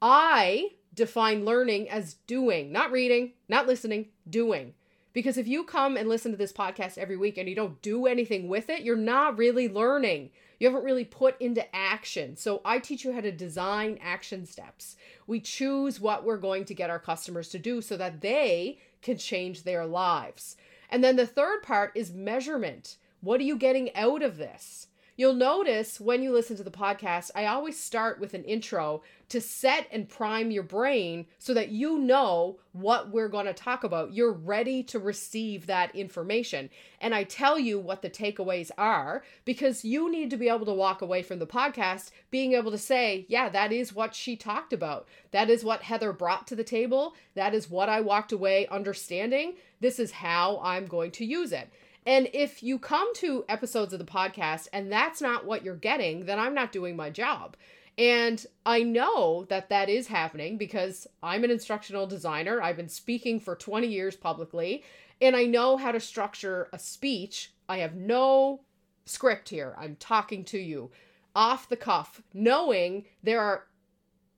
I 0.00 0.70
define 0.94 1.44
learning 1.44 1.88
as 1.88 2.14
doing, 2.26 2.72
not 2.72 2.90
reading, 2.90 3.32
not 3.48 3.66
listening, 3.66 4.08
doing. 4.28 4.74
Because 5.12 5.36
if 5.36 5.46
you 5.46 5.64
come 5.64 5.96
and 5.96 6.08
listen 6.08 6.30
to 6.32 6.38
this 6.38 6.52
podcast 6.52 6.98
every 6.98 7.16
week 7.16 7.36
and 7.36 7.48
you 7.48 7.54
don't 7.54 7.80
do 7.82 8.06
anything 8.06 8.48
with 8.48 8.70
it, 8.70 8.82
you're 8.82 8.96
not 8.96 9.38
really 9.38 9.68
learning. 9.68 10.30
You 10.62 10.68
haven't 10.68 10.84
really 10.84 11.04
put 11.04 11.40
into 11.40 11.66
action. 11.74 12.36
So 12.36 12.60
I 12.64 12.78
teach 12.78 13.02
you 13.02 13.12
how 13.12 13.20
to 13.20 13.32
design 13.32 13.98
action 14.00 14.46
steps. 14.46 14.94
We 15.26 15.40
choose 15.40 15.98
what 15.98 16.24
we're 16.24 16.36
going 16.36 16.66
to 16.66 16.72
get 16.72 16.88
our 16.88 17.00
customers 17.00 17.48
to 17.48 17.58
do 17.58 17.82
so 17.82 17.96
that 17.96 18.20
they 18.20 18.78
can 19.02 19.18
change 19.18 19.64
their 19.64 19.84
lives. 19.84 20.56
And 20.88 21.02
then 21.02 21.16
the 21.16 21.26
third 21.26 21.64
part 21.64 21.90
is 21.96 22.12
measurement. 22.12 22.96
What 23.22 23.40
are 23.40 23.42
you 23.42 23.56
getting 23.56 23.92
out 23.96 24.22
of 24.22 24.36
this? 24.36 24.86
You'll 25.22 25.34
notice 25.34 26.00
when 26.00 26.20
you 26.24 26.32
listen 26.32 26.56
to 26.56 26.64
the 26.64 26.70
podcast, 26.72 27.30
I 27.36 27.46
always 27.46 27.78
start 27.78 28.18
with 28.18 28.34
an 28.34 28.42
intro 28.42 29.04
to 29.28 29.40
set 29.40 29.86
and 29.92 30.08
prime 30.08 30.50
your 30.50 30.64
brain 30.64 31.26
so 31.38 31.54
that 31.54 31.68
you 31.68 31.96
know 31.96 32.58
what 32.72 33.10
we're 33.10 33.28
going 33.28 33.46
to 33.46 33.54
talk 33.54 33.84
about. 33.84 34.12
You're 34.12 34.32
ready 34.32 34.82
to 34.82 34.98
receive 34.98 35.66
that 35.66 35.94
information. 35.94 36.70
And 37.00 37.14
I 37.14 37.22
tell 37.22 37.56
you 37.56 37.78
what 37.78 38.02
the 38.02 38.10
takeaways 38.10 38.72
are 38.76 39.22
because 39.44 39.84
you 39.84 40.10
need 40.10 40.28
to 40.30 40.36
be 40.36 40.48
able 40.48 40.66
to 40.66 40.74
walk 40.74 41.02
away 41.02 41.22
from 41.22 41.38
the 41.38 41.46
podcast 41.46 42.10
being 42.32 42.54
able 42.54 42.72
to 42.72 42.76
say, 42.76 43.24
yeah, 43.28 43.48
that 43.48 43.70
is 43.70 43.94
what 43.94 44.16
she 44.16 44.34
talked 44.34 44.72
about. 44.72 45.06
That 45.30 45.48
is 45.48 45.62
what 45.62 45.82
Heather 45.82 46.12
brought 46.12 46.48
to 46.48 46.56
the 46.56 46.64
table. 46.64 47.14
That 47.36 47.54
is 47.54 47.70
what 47.70 47.88
I 47.88 48.00
walked 48.00 48.32
away 48.32 48.66
understanding. 48.66 49.54
This 49.78 50.00
is 50.00 50.10
how 50.10 50.60
I'm 50.64 50.86
going 50.86 51.12
to 51.12 51.24
use 51.24 51.52
it. 51.52 51.70
And 52.04 52.28
if 52.32 52.62
you 52.62 52.78
come 52.78 53.14
to 53.16 53.44
episodes 53.48 53.92
of 53.92 53.98
the 53.98 54.04
podcast 54.04 54.68
and 54.72 54.90
that's 54.90 55.20
not 55.20 55.44
what 55.44 55.64
you're 55.64 55.76
getting, 55.76 56.26
then 56.26 56.38
I'm 56.38 56.54
not 56.54 56.72
doing 56.72 56.96
my 56.96 57.10
job. 57.10 57.56
And 57.98 58.44
I 58.64 58.82
know 58.82 59.44
that 59.50 59.68
that 59.68 59.88
is 59.88 60.06
happening 60.06 60.56
because 60.56 61.06
I'm 61.22 61.44
an 61.44 61.50
instructional 61.50 62.06
designer. 62.06 62.60
I've 62.62 62.76
been 62.76 62.88
speaking 62.88 63.38
for 63.38 63.54
20 63.54 63.86
years 63.86 64.16
publicly, 64.16 64.82
and 65.20 65.36
I 65.36 65.44
know 65.44 65.76
how 65.76 65.92
to 65.92 66.00
structure 66.00 66.68
a 66.72 66.78
speech. 66.78 67.52
I 67.68 67.78
have 67.78 67.94
no 67.94 68.62
script 69.04 69.50
here. 69.50 69.76
I'm 69.78 69.96
talking 69.96 70.44
to 70.46 70.58
you 70.58 70.90
off 71.36 71.68
the 71.68 71.76
cuff, 71.76 72.22
knowing 72.32 73.04
there 73.22 73.40
are 73.40 73.66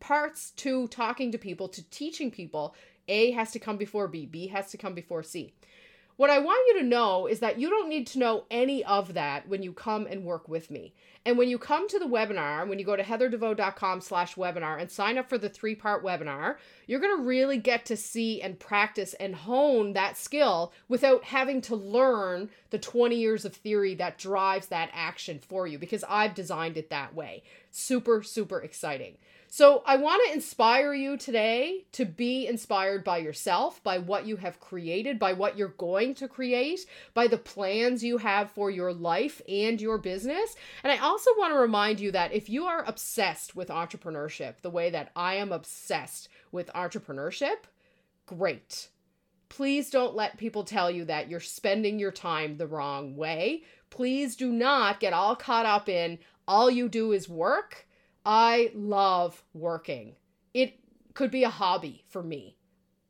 parts 0.00 0.50
to 0.50 0.88
talking 0.88 1.31
to 1.33 1.38
people, 1.38 1.68
to 1.68 1.88
teaching 1.90 2.31
people. 2.31 2.74
A 3.07 3.31
has 3.33 3.53
to 3.53 3.59
come 3.59 3.77
before 3.77 4.09
B, 4.09 4.27
B 4.27 4.48
has 4.48 4.70
to 4.70 4.79
come 4.79 4.94
before 4.94 5.22
C. 5.22 5.55
What 6.16 6.31
I 6.31 6.38
want 6.38 6.68
you 6.68 6.81
to 6.81 6.87
know 6.87 7.27
is 7.27 7.40
that 7.40 7.59
you 7.59 7.68
don't 7.68 7.88
need 7.88 8.07
to 8.09 8.20
know 8.20 8.44
any 8.48 8.85
of 8.85 9.14
that 9.14 9.48
when 9.48 9.64
you 9.64 9.72
come 9.72 10.07
and 10.07 10.24
work 10.24 10.48
with 10.48 10.70
me. 10.70 10.94
And 11.27 11.37
when 11.37 11.48
you 11.48 11.59
come 11.59 11.88
to 11.88 11.98
the 11.98 12.05
webinar, 12.05 12.68
when 12.68 12.79
you 12.79 12.85
go 12.85 12.94
to 12.94 13.03
heatherdevoe.com 13.03 14.00
slash 14.00 14.37
webinar 14.37 14.81
and 14.81 14.88
sign 14.88 15.18
up 15.18 15.29
for 15.29 15.38
the 15.38 15.48
three-part 15.48 16.05
webinar, 16.05 16.57
you're 16.87 17.00
going 17.00 17.16
to 17.16 17.22
really 17.22 17.57
get 17.57 17.85
to 17.87 17.96
see 17.96 18.40
and 18.40 18.61
practice 18.61 19.14
and 19.14 19.35
hone 19.35 19.94
that 19.94 20.16
skill 20.16 20.72
without 20.87 21.24
having 21.24 21.61
to 21.62 21.74
learn 21.74 22.48
the 22.70 22.79
20 22.79 23.16
years 23.16 23.44
of 23.44 23.55
theory 23.55 23.94
that 23.96 24.18
drives 24.18 24.68
that 24.68 24.90
action 24.92 25.40
for 25.40 25.66
you 25.66 25.79
because 25.79 26.05
I've 26.09 26.35
designed 26.35 26.77
it 26.77 26.90
that 26.90 27.14
way. 27.14 27.42
Super, 27.72 28.22
super 28.22 28.61
exciting. 28.61 29.16
So, 29.57 29.85
I 29.87 29.99
want 29.99 30.21
to 30.27 30.35
inspire 30.35 30.93
you 30.95 31.17
today 31.17 31.85
to 31.93 32.05
be 32.05 32.49
inspired 32.49 33.05
by 33.05 33.19
yourself, 33.19 33.81
by 33.85 33.99
what 33.99 34.27
you 34.27 34.35
have 34.35 34.59
created, 34.59 35.21
by 35.21 35.33
what 35.33 35.57
you're 35.57 35.69
going 35.69 36.14
to 36.14 36.27
create, 36.27 36.85
by 37.14 37.29
the 37.29 37.38
plans 37.38 38.03
you 38.03 38.19
have 38.19 38.51
for 38.51 38.69
your 38.69 38.93
life 38.93 39.40
and 39.49 39.81
your 39.81 39.97
business. 39.99 40.57
And 40.83 40.90
I 40.90 40.97
also 40.97 41.31
want 41.38 41.53
to 41.53 41.61
remind 41.61 42.01
you 42.01 42.11
that 42.11 42.33
if 42.33 42.51
you 42.51 42.64
are 42.64 42.83
obsessed 42.85 43.55
with 43.55 43.69
entrepreneurship, 43.69 44.55
the 44.61 44.71
way 44.71 44.90
that 44.90 45.12
I 45.14 45.37
am 45.37 45.53
obsessed 45.53 46.29
with 46.51 46.67
entrepreneurship, 46.75 47.59
great. 48.27 48.88
Please 49.51 49.88
don't 49.88 50.17
let 50.17 50.37
people 50.37 50.64
tell 50.64 50.90
you 50.90 51.05
that 51.05 51.31
you're 51.31 51.38
spending 51.38 52.01
your 52.01 52.11
time 52.11 52.57
the 52.57 52.67
wrong 52.67 53.14
way. 53.14 53.62
Please 53.88 54.35
do 54.35 54.51
not 54.51 54.99
get 54.99 55.12
all 55.12 55.37
caught 55.37 55.64
up 55.64 55.88
in 55.88 56.19
all 56.49 56.69
you 56.69 56.88
do 56.88 57.12
is 57.12 57.29
work, 57.29 57.87
I 58.24 58.70
love 58.74 59.42
working. 59.52 60.16
It 60.52 60.78
could 61.14 61.30
be 61.30 61.44
a 61.44 61.50
hobby 61.50 62.04
for 62.08 62.22
me. 62.22 62.56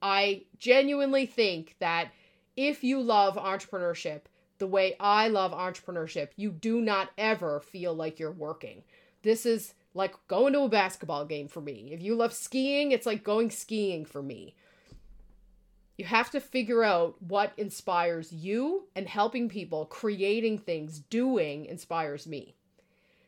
I 0.02 0.42
genuinely 0.58 1.26
think 1.26 1.76
that 1.78 2.10
if 2.56 2.84
you 2.84 3.00
love 3.00 3.36
entrepreneurship 3.36 4.22
the 4.58 4.66
way 4.66 4.96
I 5.00 5.28
love 5.28 5.52
entrepreneurship, 5.52 6.28
you 6.36 6.50
do 6.50 6.80
not 6.80 7.10
ever 7.18 7.60
feel 7.60 7.94
like 7.94 8.18
you're 8.18 8.30
working. 8.30 8.82
This 9.22 9.46
is 9.46 9.74
like 9.94 10.14
going 10.28 10.52
to 10.52 10.60
a 10.60 10.68
basketball 10.68 11.24
game 11.24 11.48
for 11.48 11.60
me. 11.60 11.90
If 11.92 12.02
you 12.02 12.14
love 12.14 12.32
skiing, 12.32 12.92
it's 12.92 13.06
like 13.06 13.24
going 13.24 13.50
skiing 13.50 14.04
for 14.04 14.22
me. 14.22 14.54
You 15.96 16.04
have 16.04 16.30
to 16.30 16.40
figure 16.40 16.82
out 16.82 17.20
what 17.22 17.52
inspires 17.56 18.32
you 18.32 18.88
and 18.96 19.08
helping 19.08 19.48
people, 19.48 19.86
creating 19.86 20.58
things, 20.58 20.98
doing 20.98 21.66
inspires 21.66 22.26
me. 22.26 22.56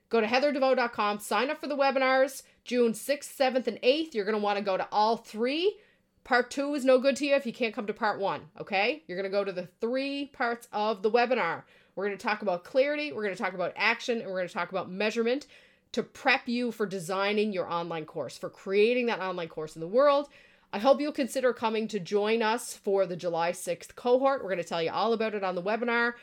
Go 0.08 0.20
to 0.20 0.26
heatherdevoe.com, 0.26 1.18
sign 1.18 1.50
up 1.50 1.60
for 1.60 1.66
the 1.66 1.76
webinars 1.76 2.42
June 2.64 2.92
6th, 2.92 3.36
7th, 3.36 3.66
and 3.66 3.80
8th. 3.82 4.14
You're 4.14 4.24
going 4.24 4.36
to 4.36 4.42
want 4.42 4.58
to 4.58 4.64
go 4.64 4.76
to 4.76 4.88
all 4.90 5.16
three. 5.16 5.78
Part 6.24 6.50
two 6.50 6.74
is 6.74 6.84
no 6.84 6.98
good 6.98 7.14
to 7.16 7.26
you 7.26 7.34
if 7.36 7.46
you 7.46 7.52
can't 7.52 7.74
come 7.74 7.86
to 7.86 7.92
part 7.92 8.18
one, 8.18 8.42
okay? 8.60 9.04
You're 9.06 9.16
going 9.16 9.30
to 9.30 9.36
go 9.36 9.44
to 9.44 9.52
the 9.52 9.68
three 9.80 10.26
parts 10.32 10.66
of 10.72 11.02
the 11.02 11.10
webinar. 11.10 11.62
We're 11.94 12.06
going 12.06 12.18
to 12.18 12.22
talk 12.22 12.42
about 12.42 12.64
clarity, 12.64 13.12
we're 13.12 13.22
going 13.22 13.34
to 13.34 13.42
talk 13.42 13.54
about 13.54 13.72
action, 13.76 14.20
and 14.20 14.26
we're 14.26 14.38
going 14.38 14.48
to 14.48 14.54
talk 14.54 14.70
about 14.70 14.90
measurement 14.90 15.46
to 15.92 16.02
prep 16.02 16.48
you 16.48 16.72
for 16.72 16.84
designing 16.84 17.52
your 17.52 17.70
online 17.70 18.04
course, 18.04 18.36
for 18.36 18.50
creating 18.50 19.06
that 19.06 19.20
online 19.20 19.48
course 19.48 19.76
in 19.76 19.80
the 19.80 19.86
world. 19.86 20.28
I 20.72 20.78
hope 20.78 21.00
you'll 21.00 21.12
consider 21.12 21.52
coming 21.52 21.88
to 21.88 22.00
join 22.00 22.42
us 22.42 22.74
for 22.74 23.06
the 23.06 23.16
July 23.16 23.52
6th 23.52 23.94
cohort. 23.94 24.42
We're 24.42 24.50
going 24.50 24.62
to 24.62 24.68
tell 24.68 24.82
you 24.82 24.90
all 24.90 25.12
about 25.12 25.34
it 25.34 25.44
on 25.44 25.54
the 25.54 25.62
webinar. 25.62 26.14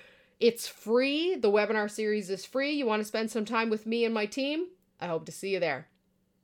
It's 0.44 0.68
free. 0.68 1.38
The 1.38 1.50
webinar 1.50 1.90
series 1.90 2.30
is 2.30 2.44
free. 2.44 2.74
You 2.74 2.86
want 2.86 3.00
to 3.00 3.08
spend 3.08 3.32
some 3.32 3.46
time 3.46 3.70
with 3.70 3.86
me 3.86 4.04
and 4.04 4.14
my 4.14 4.26
team? 4.26 4.68
I 5.00 5.08
hope 5.08 5.26
to 5.28 5.32
see 5.32 5.54
you 5.54 5.62
there. 5.62 5.88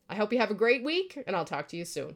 I 0.08 0.16
hope 0.16 0.32
you 0.32 0.40
have 0.40 0.52
a 0.52 0.54
great 0.54 0.86
week, 0.86 1.22
and 1.28 1.36
I'll 1.36 1.44
talk 1.44 1.68
to 1.68 1.76
you 1.76 1.84
soon. 1.84 2.16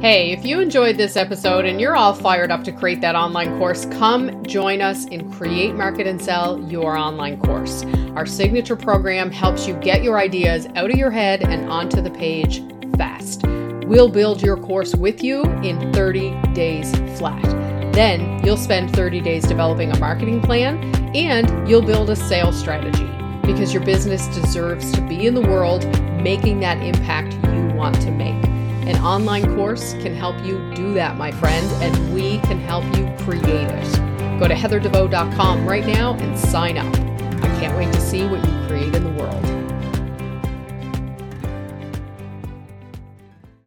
Hey, 0.00 0.32
if 0.32 0.44
you 0.44 0.58
enjoyed 0.58 0.96
this 0.96 1.16
episode 1.16 1.64
and 1.64 1.80
you're 1.80 1.94
all 1.94 2.12
fired 2.12 2.50
up 2.50 2.64
to 2.64 2.72
create 2.72 3.00
that 3.02 3.14
online 3.14 3.56
course, 3.56 3.86
come 3.86 4.44
join 4.44 4.82
us 4.82 5.06
in 5.06 5.30
Create, 5.30 5.76
Market, 5.76 6.08
and 6.08 6.20
Sell 6.20 6.60
Your 6.68 6.96
Online 6.96 7.40
Course. 7.40 7.84
Our 8.16 8.26
signature 8.26 8.74
program 8.74 9.30
helps 9.30 9.68
you 9.68 9.74
get 9.74 10.02
your 10.02 10.18
ideas 10.18 10.66
out 10.74 10.90
of 10.90 10.96
your 10.96 11.12
head 11.12 11.44
and 11.44 11.70
onto 11.70 12.00
the 12.00 12.10
page 12.10 12.64
fast. 12.96 13.44
We'll 13.86 14.08
build 14.08 14.42
your 14.42 14.56
course 14.56 14.92
with 14.92 15.22
you 15.22 15.44
in 15.62 15.92
30 15.92 16.34
days 16.52 16.92
flat. 17.16 17.75
Then 17.96 18.44
you'll 18.44 18.58
spend 18.58 18.94
30 18.94 19.22
days 19.22 19.46
developing 19.46 19.90
a 19.90 19.98
marketing 19.98 20.42
plan 20.42 20.76
and 21.16 21.66
you'll 21.66 21.80
build 21.80 22.10
a 22.10 22.14
sales 22.14 22.54
strategy 22.58 23.10
because 23.40 23.72
your 23.72 23.82
business 23.82 24.26
deserves 24.36 24.92
to 24.92 25.00
be 25.00 25.26
in 25.26 25.32
the 25.32 25.40
world 25.40 25.86
making 26.22 26.60
that 26.60 26.76
impact 26.82 27.32
you 27.32 27.74
want 27.74 27.98
to 28.02 28.10
make. 28.10 28.44
An 28.86 28.96
online 28.98 29.56
course 29.56 29.94
can 29.94 30.14
help 30.14 30.36
you 30.44 30.58
do 30.74 30.92
that, 30.92 31.16
my 31.16 31.32
friend, 31.32 31.66
and 31.82 32.12
we 32.12 32.38
can 32.40 32.60
help 32.60 32.84
you 32.98 33.10
create 33.24 33.46
it. 33.46 34.38
Go 34.38 34.46
to 34.46 34.54
heatherdevoe.com 34.54 35.66
right 35.66 35.86
now 35.86 36.18
and 36.18 36.38
sign 36.38 36.76
up. 36.76 36.94
I 37.42 37.48
can't 37.58 37.78
wait 37.78 37.94
to 37.94 38.00
see 38.02 38.26
what 38.26 38.46
you 38.46 38.66
create 38.66 38.94
in 38.94 39.04
the 39.04 39.22
world. 39.22 39.55